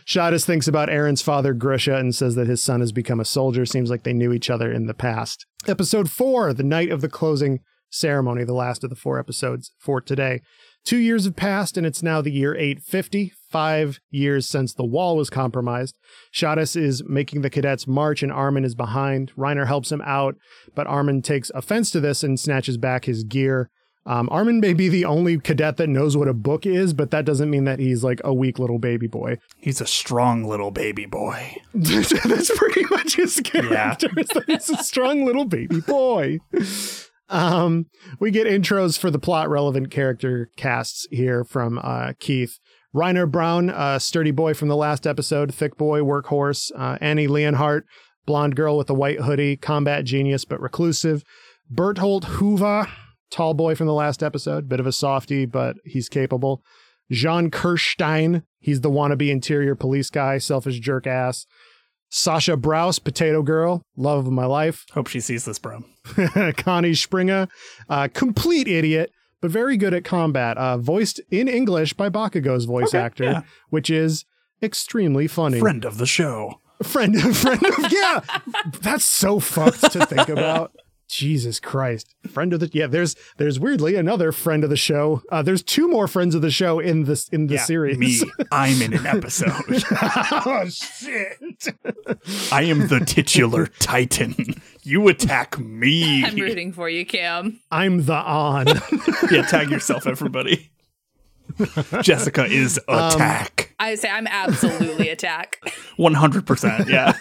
[0.07, 3.64] Shadis thinks about Eren's father, Grisha, and says that his son has become a soldier.
[3.66, 5.47] Seems like they knew each other in the past.
[5.66, 7.61] Episode four, the night of the closing
[7.91, 10.41] ceremony, the last of the four episodes for today.
[10.85, 15.16] Two years have passed, and it's now the year 850, five years since the wall
[15.16, 15.96] was compromised.
[16.32, 19.32] Shadis is making the cadets march, and Armin is behind.
[19.36, 20.36] Reiner helps him out,
[20.74, 23.70] but Armin takes offense to this and snatches back his gear.
[24.07, 27.26] Um, Armin may be the only cadet that knows what a book is, but that
[27.26, 29.38] doesn't mean that he's like a weak little baby boy.
[29.59, 31.57] He's a strong little baby boy.
[31.74, 34.09] That's pretty much his character.
[34.16, 34.40] Yeah.
[34.46, 36.38] he's a strong little baby boy.
[37.28, 37.86] Um,
[38.18, 42.59] we get intros for the plot relevant character casts here from uh, Keith.
[42.95, 46.72] Reiner Brown, a sturdy boy from the last episode, thick boy, workhorse.
[46.76, 47.84] Uh, Annie Leonhardt,
[48.26, 51.22] blonde girl with a white hoodie, combat genius but reclusive.
[51.72, 52.88] Bertholdt Hoover,
[53.30, 56.62] tall boy from the last episode, bit of a softy, but he's capable.
[57.12, 61.47] Jean Kirstein, he's the wannabe interior police guy, selfish jerk ass.
[62.12, 64.84] Sasha Braus, Potato Girl, love of my life.
[64.93, 65.84] Hope she sees this, bro.
[66.57, 67.47] Connie Springer,
[67.88, 70.57] uh, complete idiot, but very good at combat.
[70.57, 73.43] Uh, voiced in English by Bakugo's voice okay, actor, yeah.
[73.70, 74.24] which is
[74.62, 75.61] extremely funny.
[75.61, 76.61] Friend of the show.
[76.82, 78.20] Friend, of friend of yeah.
[78.80, 80.72] That's so fucked to think about.
[81.09, 82.14] Jesus Christ.
[82.28, 85.22] Friend of the yeah, there's there's weirdly another friend of the show.
[85.30, 87.99] Uh, there's two more friends of the show in this in the yeah, series.
[87.99, 88.20] Me.
[88.53, 89.51] I'm in an episode.
[89.91, 91.74] oh shit.
[92.53, 94.55] I am the titular titan.
[94.83, 96.24] You attack me.
[96.26, 97.61] I'm rooting for you, Kam.
[97.70, 98.66] I'm the on.
[99.31, 100.70] yeah, tag yourself, everybody.
[102.03, 103.74] Jessica is um, attack.
[103.78, 105.59] Um, I say I'm absolutely attack.
[105.99, 106.89] 100%.
[106.89, 107.14] Yeah.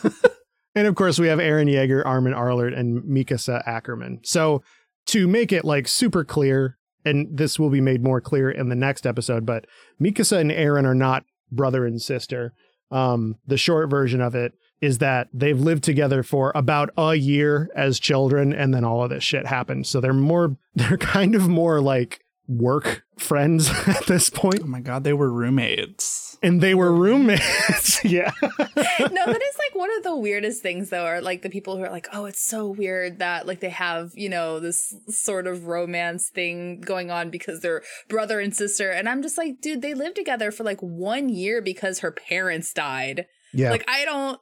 [0.76, 4.20] And of course, we have Eren Yeager, Armin Arlert, and Mikasa Ackerman.
[4.24, 4.64] So
[5.08, 8.76] to make it like super clear, and this will be made more clear in the
[8.76, 9.66] next episode, but
[10.02, 12.54] Mikasa and Eren are not brother and sister.
[12.92, 17.70] Um, the short version of it is that they've lived together for about a year
[17.76, 19.88] as children, and then all of this shit happened.
[19.88, 24.62] So they're more, they're kind of more like work friends at this point.
[24.64, 26.38] Oh my god, they were roommates.
[26.42, 28.04] And they were roommates.
[28.06, 28.32] yeah.
[28.42, 31.84] no, that is like one of the weirdest things though, are like the people who
[31.84, 35.66] are like, oh, it's so weird that like they have, you know, this sort of
[35.66, 38.90] romance thing going on because they're brother and sister.
[38.90, 42.74] And I'm just like, dude, they lived together for like one year because her parents
[42.74, 43.26] died.
[43.54, 43.72] Yeah.
[43.72, 44.40] Like I don't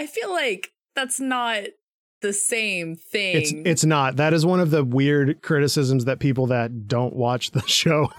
[0.00, 1.64] I feel like that's not
[2.22, 3.36] the same thing.
[3.36, 4.16] It's it's not.
[4.16, 8.10] That is one of the weird criticisms that people that don't watch the show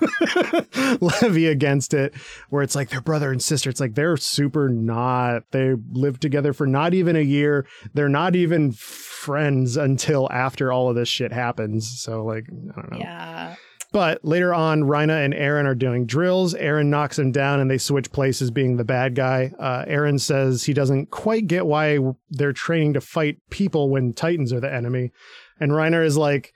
[1.02, 2.14] levy against it,
[2.52, 3.68] where it's like their brother and sister.
[3.72, 5.50] It's like they're super not.
[5.50, 7.66] They live together for not even a year.
[7.96, 12.00] They're not even friends until after all of this shit happens.
[12.00, 12.46] So like
[12.78, 13.00] I don't know.
[13.00, 13.56] Yeah.
[13.92, 16.54] But later on, Reiner and Eren are doing drills.
[16.54, 19.52] Eren knocks him down and they switch places being the bad guy.
[19.60, 22.00] Uh, Eren says he doesn't quite get why
[22.30, 25.12] they're training to fight people when Titans are the enemy.
[25.60, 26.54] And Reiner is like,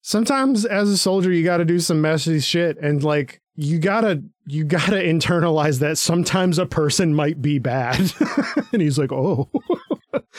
[0.00, 2.78] sometimes as a soldier, you got to do some messy shit.
[2.78, 8.12] And like, you gotta you gotta internalize that sometimes a person might be bad
[8.72, 9.50] and he's like oh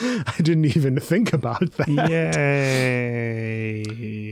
[0.00, 1.88] I didn't even think about that.
[1.88, 3.84] Yay.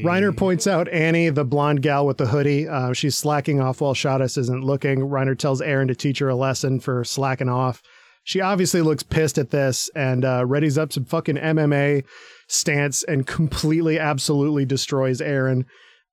[0.05, 2.69] Reiner points out Annie, the blonde gal with the hoodie.
[2.69, 5.01] Uh, she's slacking off while Shadis isn't looking.
[5.01, 7.83] Reiner tells Eren to teach her a lesson for slacking off.
[8.23, 12.05] She obviously looks pissed at this and uh, readies up some fucking MMA
[12.49, 15.65] stance and completely, absolutely destroys Eren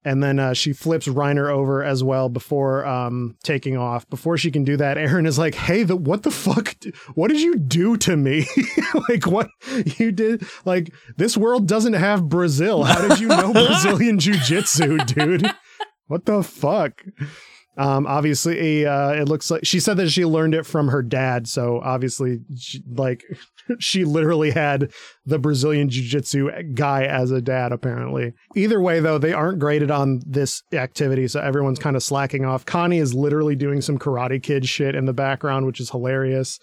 [0.06, 4.10] and then uh, she flips Reiner over as well before um, taking off.
[4.10, 6.76] Before she can do that, Eren is like, "Hey, the, what the fuck?
[7.16, 8.46] What did you do to me?
[9.10, 9.50] like, what
[9.98, 10.46] you did?
[10.66, 12.84] Like, this world doesn't have Brazil.
[12.84, 15.50] How did you know Brazilian jiu-jitsu, dude?
[16.08, 17.04] What the fuck?"
[17.76, 21.48] Um, obviously, uh, it looks like she said that she learned it from her dad.
[21.48, 23.24] So obviously, she, like
[23.80, 24.92] she literally had
[25.26, 27.72] the Brazilian Jiu Jitsu guy as a dad.
[27.72, 32.46] Apparently, either way though, they aren't graded on this activity, so everyone's kind of slacking
[32.46, 32.66] off.
[32.66, 36.60] Connie is literally doing some Karate Kid shit in the background, which is hilarious.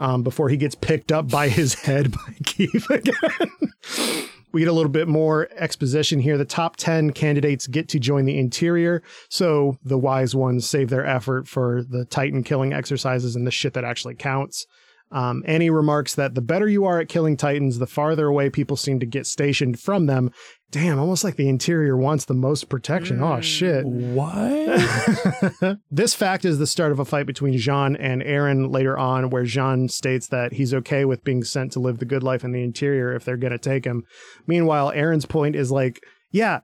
[0.00, 4.28] Um, before he gets picked up by his head by Keith again.
[4.52, 6.38] we get a little bit more exposition here.
[6.38, 9.02] The top 10 candidates get to join the interior.
[9.28, 13.74] So the wise ones save their effort for the Titan killing exercises and the shit
[13.74, 14.66] that actually counts.
[15.10, 18.76] Um, Annie remarks that the better you are at killing Titans, the farther away people
[18.76, 20.30] seem to get stationed from them.
[20.70, 23.18] Damn, almost like the interior wants the most protection.
[23.18, 23.86] Mm, oh, shit.
[23.86, 25.78] What?
[25.90, 29.44] this fact is the start of a fight between Jean and Eren later on, where
[29.44, 32.62] Jean states that he's okay with being sent to live the good life in the
[32.62, 34.04] interior if they're going to take him.
[34.46, 36.60] Meanwhile, Eren's point is like, yeah,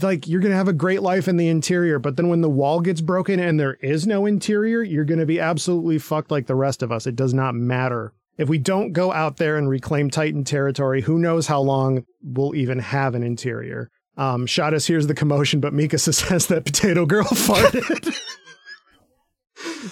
[0.00, 2.48] like you're going to have a great life in the interior, but then when the
[2.48, 6.46] wall gets broken and there is no interior, you're going to be absolutely fucked like
[6.46, 7.06] the rest of us.
[7.06, 8.14] It does not matter.
[8.36, 12.54] If we don't go out there and reclaim Titan territory, who knows how long we'll
[12.54, 13.90] even have an interior.
[14.16, 18.16] Um, Shadis hears the commotion, but Mikasa says that Potato Girl farted.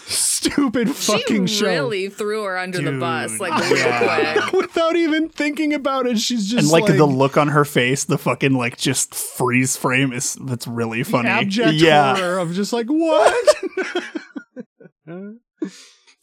[0.06, 1.66] stupid fucking she show.
[1.66, 4.52] really threw her under Dude, the bus, like real quick.
[4.60, 8.04] Without even thinking about it, she's just and like, like, the look on her face,
[8.04, 11.28] the fucking like just freeze frame is that's really funny.
[11.28, 12.16] abject yeah.
[12.16, 13.58] horror of just like what.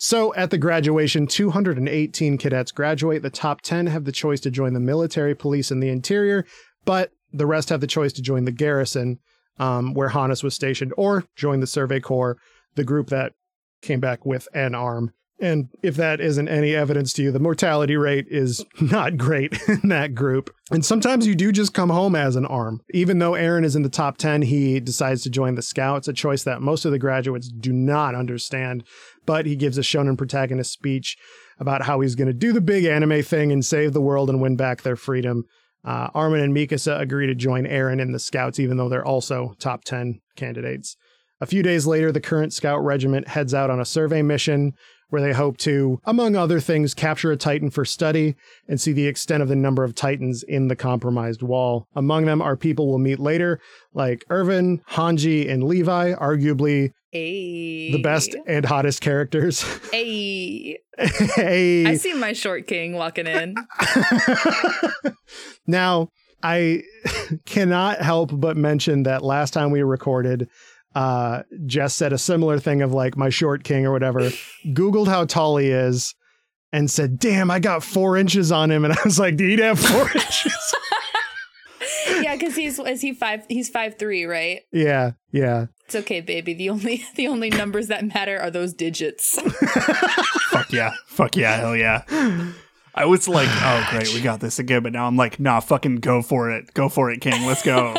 [0.01, 3.21] So at the graduation, 218 cadets graduate.
[3.21, 6.45] The top 10 have the choice to join the military, police, and the interior,
[6.85, 9.19] but the rest have the choice to join the garrison,
[9.57, 12.37] um, where Hannes was stationed, or join the Survey Corps,
[12.75, 13.33] the group that
[13.81, 15.11] came back with an arm.
[15.41, 19.89] And if that isn't any evidence to you, the mortality rate is not great in
[19.89, 20.53] that group.
[20.71, 22.81] And sometimes you do just come home as an arm.
[22.93, 26.13] Even though Eren is in the top 10, he decides to join the Scouts, a
[26.13, 28.83] choice that most of the graduates do not understand.
[29.25, 31.17] But he gives a shonen protagonist speech
[31.57, 34.41] about how he's going to do the big anime thing and save the world and
[34.41, 35.43] win back their freedom.
[35.83, 39.53] Uh, Armin and Mikasa agree to join Eren in the Scouts, even though they're also
[39.59, 40.97] top 10 candidates.
[41.41, 44.73] A few days later, the current scout regiment heads out on a survey mission
[45.09, 48.35] where they hope to, among other things, capture a Titan for study
[48.67, 51.87] and see the extent of the number of Titans in the compromised wall.
[51.95, 53.59] Among them are people we'll meet later,
[53.93, 57.89] like Erwin, Hanji, and Levi, arguably Ay.
[57.91, 59.65] the best and hottest characters.
[59.93, 60.77] I
[61.99, 63.55] see my short king walking in.
[65.67, 66.09] now,
[66.41, 66.83] I
[67.45, 70.49] cannot help but mention that last time we recorded,
[70.95, 74.19] uh, Jess said a similar thing of like my short king or whatever.
[74.67, 76.15] Googled how tall he is
[76.71, 79.61] and said, "Damn, I got four inches on him," and I was like, "Do you
[79.63, 80.75] have four inches?"
[82.21, 83.45] yeah, because he's is he five?
[83.49, 84.61] He's five three, right?
[84.71, 85.67] Yeah, yeah.
[85.85, 86.53] It's okay, baby.
[86.53, 89.39] The only the only numbers that matter are those digits.
[90.49, 90.93] Fuck yeah!
[91.07, 91.57] Fuck yeah!
[91.57, 92.03] Hell yeah!
[92.95, 95.97] I was like, oh great, we got this again, but now I'm like, nah, fucking
[95.97, 97.95] go for it, go for it, King, let's go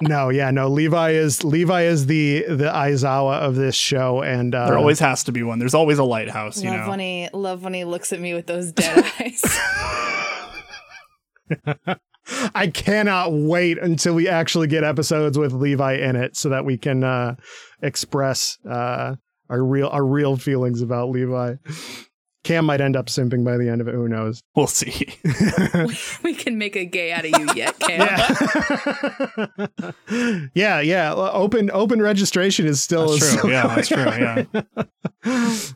[0.00, 0.68] no, yeah, no.
[0.68, 5.24] Levi is Levi is the the Aizawa of this show, and uh, there always has
[5.24, 5.58] to be one.
[5.58, 6.56] There's always a lighthouse.
[6.56, 9.42] Love you know, when he love when he looks at me with those dead eyes.
[12.54, 16.76] I cannot wait until we actually get episodes with Levi in it, so that we
[16.76, 17.36] can uh,
[17.82, 19.14] express uh,
[19.48, 21.54] our real our real feelings about Levi.
[22.44, 23.94] Kam might end up simping by the end of it.
[23.94, 24.42] Who knows?
[24.54, 25.18] We'll see.
[26.22, 28.06] we can make a gay out of you yet, Kam.
[30.08, 31.12] Yeah, yeah, yeah.
[31.12, 33.50] Open open registration is still that's true.
[33.50, 34.04] yeah, that's true.
[34.04, 34.44] Yeah.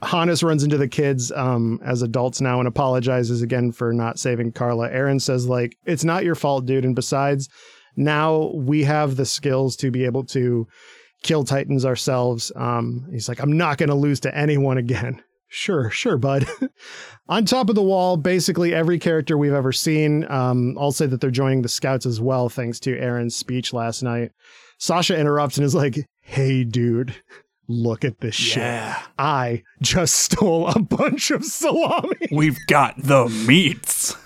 [0.02, 4.52] Hannes runs into the kids um, as adults now and apologizes again for not saving
[4.52, 4.88] Carla.
[4.90, 7.48] Eren says like, "It's not your fault, dude." And besides,
[7.96, 10.68] now we have the skills to be able to
[11.22, 12.52] kill titans ourselves.
[12.54, 15.20] Um, he's like, I'm not going to lose to anyone again.
[15.48, 16.46] Sure, sure, bud.
[17.28, 20.30] On top of the wall, basically every character we've ever seen.
[20.30, 24.02] Um, I'll say that they're joining the scouts as well, thanks to Eren's speech last
[24.02, 24.32] night.
[24.78, 27.14] Sasha interrupts and is like, Hey, dude,
[27.66, 28.94] look at this yeah.
[28.94, 29.04] shit.
[29.18, 32.16] I just stole a bunch of salami.
[32.32, 34.16] We've got the meats.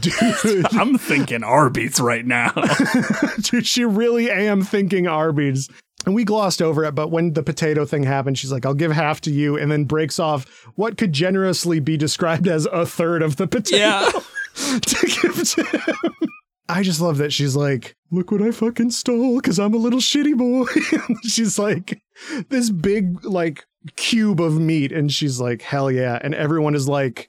[0.00, 2.52] Dude, I'm thinking Arby's right now.
[3.40, 5.68] Dude, she really am thinking Arby's.
[6.06, 8.92] And we glossed over it, but when the potato thing happened, she's like, I'll give
[8.92, 13.22] half to you, and then breaks off what could generously be described as a third
[13.22, 14.10] of the potato yeah.
[14.80, 16.28] to give to him.
[16.70, 19.98] I just love that she's like, look what I fucking stole because I'm a little
[19.98, 20.66] shitty boy.
[21.28, 22.00] she's like,
[22.48, 23.66] this big, like,
[23.96, 24.92] cube of meat.
[24.92, 26.18] And she's like, hell yeah.
[26.22, 27.28] And everyone is like,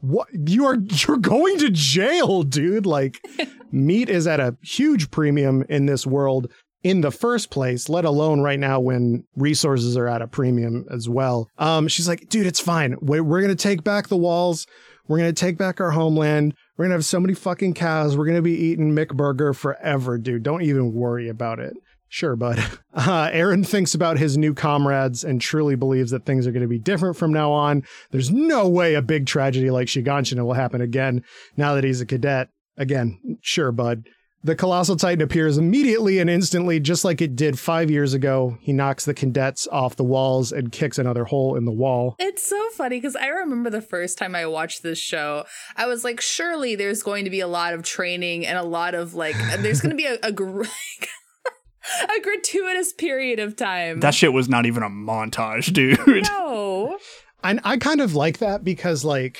[0.00, 0.28] what?
[0.32, 2.84] You are, you're going to jail, dude.
[2.84, 3.20] Like,
[3.72, 6.50] meat is at a huge premium in this world
[6.82, 11.08] in the first place, let alone right now when resources are at a premium as
[11.08, 11.48] well.
[11.58, 12.96] Um, she's like, dude, it's fine.
[13.00, 14.66] We're, we're going to take back the walls.
[15.08, 16.54] We're going to take back our homeland.
[16.76, 18.16] We're gonna have so many fucking cows.
[18.16, 20.42] We're gonna be eating McBurger forever, dude.
[20.42, 21.74] Don't even worry about it.
[22.08, 22.58] Sure, bud.
[22.94, 26.68] Uh, Eren thinks about his new comrades and truly believes that things are going to
[26.68, 27.82] be different from now on.
[28.10, 31.24] There's no way a big tragedy like Shiganshina will happen again
[31.56, 32.50] now that he's a cadet.
[32.76, 34.10] Again, sure, bud.
[34.44, 38.58] The Colossal Titan appears immediately and instantly, just like it did five years ago.
[38.60, 42.16] He knocks the cadets off the walls and kicks another hole in the wall.
[42.18, 45.44] It's so funny because I remember the first time I watched this show,
[45.76, 48.96] I was like, surely there's going to be a lot of training and a lot
[48.96, 50.62] of like, there's going to be a, a, gr-
[52.02, 54.00] a gratuitous period of time.
[54.00, 56.24] That shit was not even a montage, dude.
[56.28, 56.98] No.
[57.44, 59.38] And I kind of like that because, like,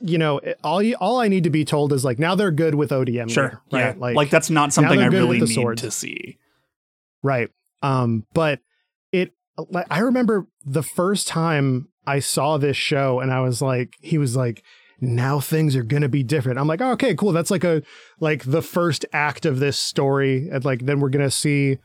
[0.00, 2.74] you know, all you, all I need to be told is like now they're good
[2.74, 3.30] with ODM.
[3.30, 3.80] Sure, right?
[3.80, 3.94] Yeah.
[3.98, 5.82] Like, like that's not something I really need swords.
[5.82, 6.38] to see.
[7.22, 7.50] Right.
[7.82, 8.60] Um, but
[9.12, 9.32] it.
[9.56, 14.18] Like, I remember the first time I saw this show, and I was like, he
[14.18, 14.64] was like,
[15.00, 16.58] now things are gonna be different.
[16.58, 17.32] I'm like, oh, okay, cool.
[17.32, 17.82] That's like a
[18.20, 21.78] like the first act of this story, and like then we're gonna see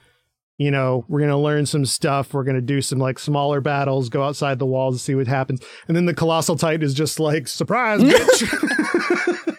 [0.60, 2.34] you know, we're going to learn some stuff.
[2.34, 5.26] We're going to do some like smaller battles, go outside the walls and see what
[5.26, 5.62] happens.
[5.88, 9.56] And then the colossal titan is just like, surprise, bitch.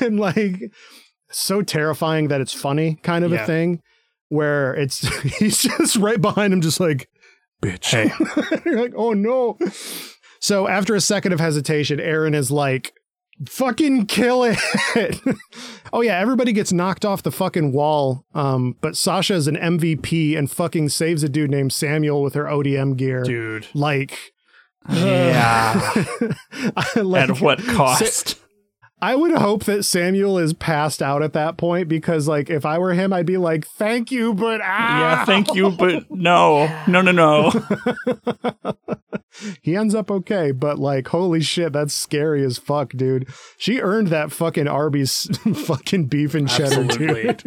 [0.02, 0.60] and like,
[1.30, 3.44] so terrifying that it's funny kind of yeah.
[3.44, 3.80] a thing
[4.28, 5.08] where it's,
[5.38, 7.08] he's just right behind him, just like,
[7.62, 7.92] bitch.
[7.92, 8.12] Hey.
[8.66, 9.56] You're like, oh no.
[10.38, 12.92] So after a second of hesitation, Eren is like,
[13.48, 14.58] fucking kill it.
[15.92, 18.24] oh yeah, everybody gets knocked off the fucking wall.
[18.34, 22.44] Um, but Sasha is an MVP and fucking saves a dude named Samuel with her
[22.44, 23.22] ODM gear.
[23.22, 23.66] Dude.
[23.74, 24.32] Like
[24.88, 26.04] Yeah.
[26.96, 28.40] like, At what cost?
[29.00, 32.64] Sa- I would hope that Samuel is passed out at that point because, like, if
[32.64, 35.00] I were him, I'd be like, "Thank you, but ah!
[35.00, 37.52] yeah, thank you, but no, no, no, no."
[39.62, 43.28] he ends up okay, but like, holy shit, that's scary as fuck, dude.
[43.58, 45.28] She earned that fucking Arby's
[45.66, 47.42] fucking beef and cheddar, dude.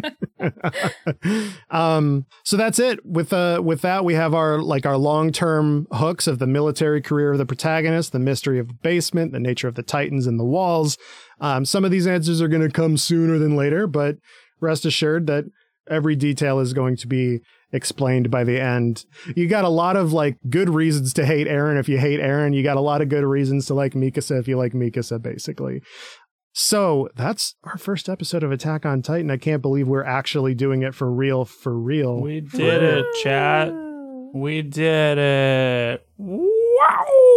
[1.69, 3.05] um, so that's it.
[3.05, 7.01] With uh, with that, we have our like our long term hooks of the military
[7.01, 10.39] career of the protagonist, the mystery of the basement, the nature of the Titans and
[10.39, 10.97] the walls.
[11.39, 14.17] Um, some of these answers are going to come sooner than later, but
[14.59, 15.45] rest assured that
[15.89, 17.39] every detail is going to be
[17.71, 19.05] explained by the end.
[19.35, 22.55] You got a lot of like good reasons to hate Eren if you hate Eren.
[22.55, 25.81] You got a lot of good reasons to like Mikasa if you like Mikasa, basically.
[26.51, 29.29] So that's our first episode of Attack on Titan.
[29.31, 32.19] I can't believe we're actually doing it for real, for real.
[32.21, 33.71] We did it, chat.
[34.33, 36.07] We did it.
[36.17, 37.28] Wow.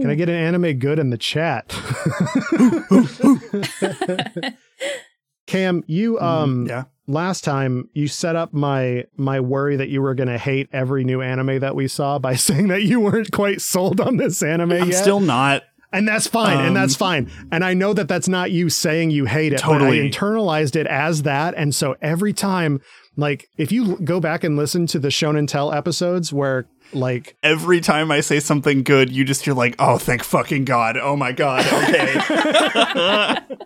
[0.00, 1.68] Can I get an anime good in the chat?
[5.46, 6.24] Kam, you mm-hmm.
[6.24, 6.84] um yeah.
[7.06, 11.04] last time you set up my my worry that you were going to hate every
[11.04, 14.72] new anime that we saw by saying that you weren't quite sold on this anime
[14.72, 15.02] I'm yet.
[15.02, 15.62] still not.
[15.92, 16.56] And that's fine.
[16.56, 17.30] Um, and that's um, fine.
[17.52, 19.98] And I know that that's not you saying you hate it, totally.
[19.98, 21.52] but I internalized it as that.
[21.54, 22.80] And so every time,
[23.14, 27.80] like, if you go back and listen to the Shonen Tell episodes where like every
[27.80, 30.96] time I say something good, you just you're like, oh, thank fucking god!
[30.96, 31.66] Oh my god!
[31.66, 33.38] Okay.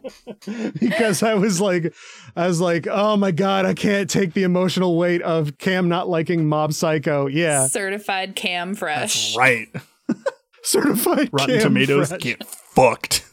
[0.80, 1.94] because I was like,
[2.34, 6.08] I was like, oh my god, I can't take the emotional weight of Kam not
[6.08, 7.26] liking Mob Psycho.
[7.26, 9.34] Yeah, certified Kam fresh.
[9.34, 9.68] That's right.
[10.62, 12.20] certified Rotten Kam Tomatoes fresh.
[12.20, 13.24] get fucked.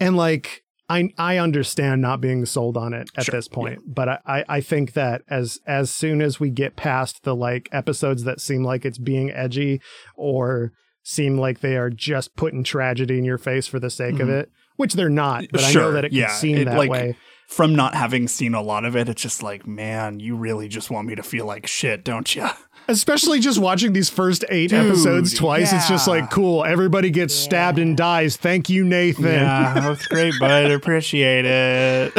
[0.00, 3.92] And like I I understand not being sold on it at sure, this point, yeah.
[3.92, 8.24] but I, I think that as as soon as we get past the like episodes
[8.24, 9.80] that seem like it's being edgy
[10.16, 10.72] or
[11.02, 14.22] seem like they are just putting tragedy in your face for the sake mm-hmm.
[14.22, 16.64] of it, which they're not, but sure, I know that it can yeah, seem it,
[16.64, 17.16] that like, way.
[17.48, 20.90] from not having seen a lot of it, it's just like, man, you really just
[20.90, 22.48] want me to feel like shit, don't you?
[22.88, 25.78] Especially just watching these first eight Dude, episodes twice, yeah.
[25.78, 26.64] it's just like cool.
[26.64, 27.44] Everybody gets yeah.
[27.44, 28.36] stabbed and dies.
[28.36, 29.24] Thank you, Nathan.
[29.24, 30.70] Yeah, that's great, bud.
[30.70, 32.12] Appreciate it.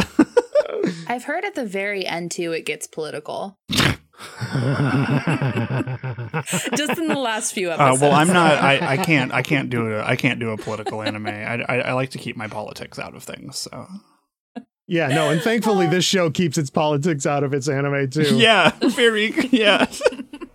[1.07, 3.57] I've heard at the very end too, it gets political.
[3.69, 3.99] Just
[6.98, 8.02] in the last few episodes.
[8.02, 8.57] Uh, well, I'm not.
[8.57, 9.31] I, I can't.
[9.31, 10.03] I can't do a.
[10.03, 11.27] I can't do a political anime.
[11.27, 13.57] I, I, I like to keep my politics out of things.
[13.57, 13.88] So.
[14.89, 18.38] Yeah, no, and thankfully this show keeps its politics out of its anime too.
[18.38, 19.34] Yeah, very.
[19.52, 19.85] Yeah.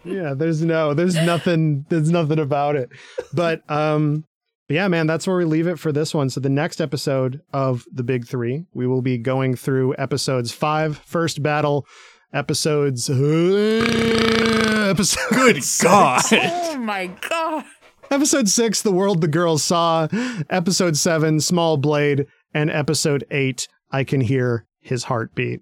[0.04, 2.90] Yeah, there's no, there's nothing, there's nothing about it.
[3.32, 4.24] But um,
[4.68, 6.30] yeah, man, that's where we leave it for this one.
[6.30, 10.98] So the next episode of the Big Three, we will be going through episodes five,
[10.98, 11.86] first battle,
[12.32, 13.10] episodes.
[13.10, 15.30] Uh, episode.
[15.30, 16.22] Good God!
[16.32, 17.64] oh my God!
[18.10, 20.08] Episode six, the world the girls saw.
[20.50, 25.60] Episode seven, small blade, and episode eight, I can hear his heartbeat.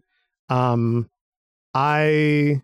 [0.49, 1.09] Um,
[1.75, 2.63] I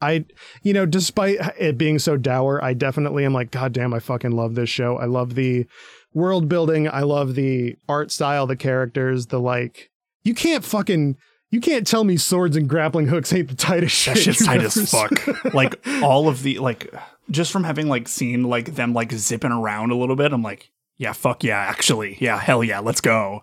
[0.00, 0.24] I,
[0.62, 4.30] you know, despite it being so dour, I definitely am like, God damn, I fucking
[4.30, 4.96] love this show.
[4.96, 5.66] I love the
[6.14, 6.88] world building.
[6.88, 9.90] I love the art style, the characters, the like.
[10.22, 11.16] You can't fucking
[11.50, 14.14] you can't tell me swords and grappling hooks ain't the tightest shit.
[14.14, 15.54] That shit's tight as fuck.
[15.54, 16.92] like all of the like
[17.30, 20.70] just from having like seen like them like zipping around a little bit, I'm like,
[20.96, 22.18] yeah, fuck yeah, actually.
[22.20, 23.42] Yeah, hell yeah, let's go.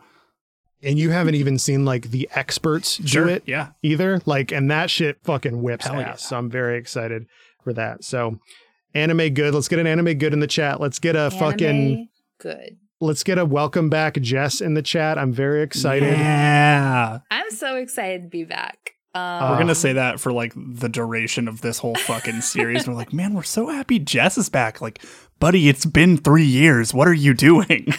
[0.86, 3.70] And you haven't even seen like the experts sure, do it yeah.
[3.82, 4.22] either.
[4.26, 6.06] Like, and that shit fucking whips hell ass.
[6.06, 6.16] Yeah.
[6.16, 7.26] So I'm very excited
[7.64, 8.04] for that.
[8.04, 8.40] So
[8.94, 9.54] anime good.
[9.54, 10.80] Let's get an anime good in the chat.
[10.80, 12.10] Let's get a anime fucking
[12.40, 12.78] good.
[13.02, 15.18] Let's get a welcome back Jess in the chat.
[15.18, 16.14] I'm very excited.
[16.14, 17.20] Yeah.
[17.30, 18.92] I'm so excited to be back.
[19.16, 22.86] Um, we're gonna say that for like the duration of this whole fucking series.
[22.86, 24.82] we're like, man, we're so happy Jess is back.
[24.82, 25.02] Like,
[25.40, 26.94] buddy, it's been three years.
[26.94, 27.88] What are you doing?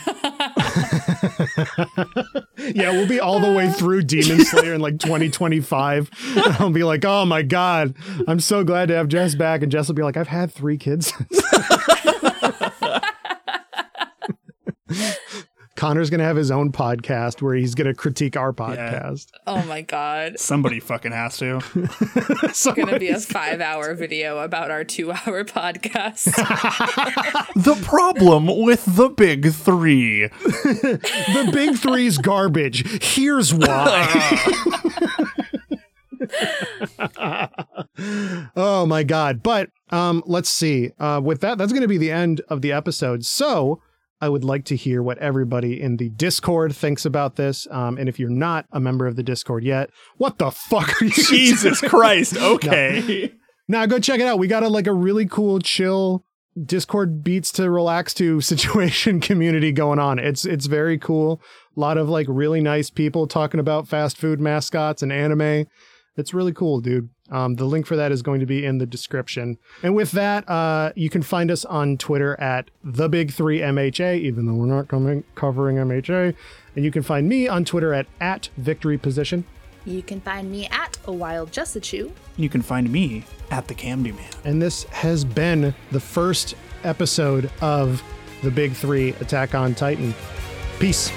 [2.75, 6.11] yeah, we'll be all the way through Demon Slayer in like 2025.
[6.59, 7.95] I'll be like, oh my god,
[8.27, 10.77] I'm so glad to have Jess back, and Jess will be like, I've had three
[10.79, 11.13] kids.
[15.77, 19.29] Connor's gonna have his own podcast where he's gonna critique our podcast.
[19.33, 19.41] Yeah.
[19.47, 20.39] Oh my god!
[20.41, 21.61] Somebody fucking has to.
[22.43, 26.25] it's gonna be a five-hour video about our two-hour podcast.
[27.55, 30.29] the problem with the big three.
[30.29, 33.05] the big three's garbage.
[33.05, 34.43] Here's why.
[38.57, 39.43] oh my god!
[39.43, 40.93] But um, let's see.
[40.99, 43.27] Uh, with that, that's gonna be the end of the episode.
[43.27, 43.83] So
[44.21, 47.67] I would like to hear what everybody in the Discord thinks about this.
[47.71, 51.05] Um, and if you're not a member of the Discord yet, what the fuck are
[51.05, 51.11] you?
[51.29, 51.91] Jesus doing?
[51.91, 52.37] Christ!
[52.41, 53.33] Okay.
[53.69, 54.39] now go check it out.
[54.39, 56.25] We got a like a really cool, chill
[56.65, 60.19] Discord beats to relax to situation community going on.
[60.19, 61.41] It's it's very cool.
[61.77, 65.67] A lot of like really nice people talking about fast food mascots and anime.
[66.17, 67.11] It's really cool, dude.
[67.31, 69.59] Um, the link for that is going to be in the description.
[69.83, 74.21] And with that, uh, you can find us on Twitter at the Big Three MHA,
[74.21, 76.35] even though we're not coming, covering MHA.
[76.75, 79.45] And you can find me on Twitter at at Victory Position.
[79.85, 82.11] You can find me at a Wild Jessachu.
[82.37, 84.31] You can find me at the Camdy Man.
[84.45, 88.03] And this has been the first episode of
[88.43, 90.15] the Big Three Attack on Titan.
[90.79, 91.11] Peace.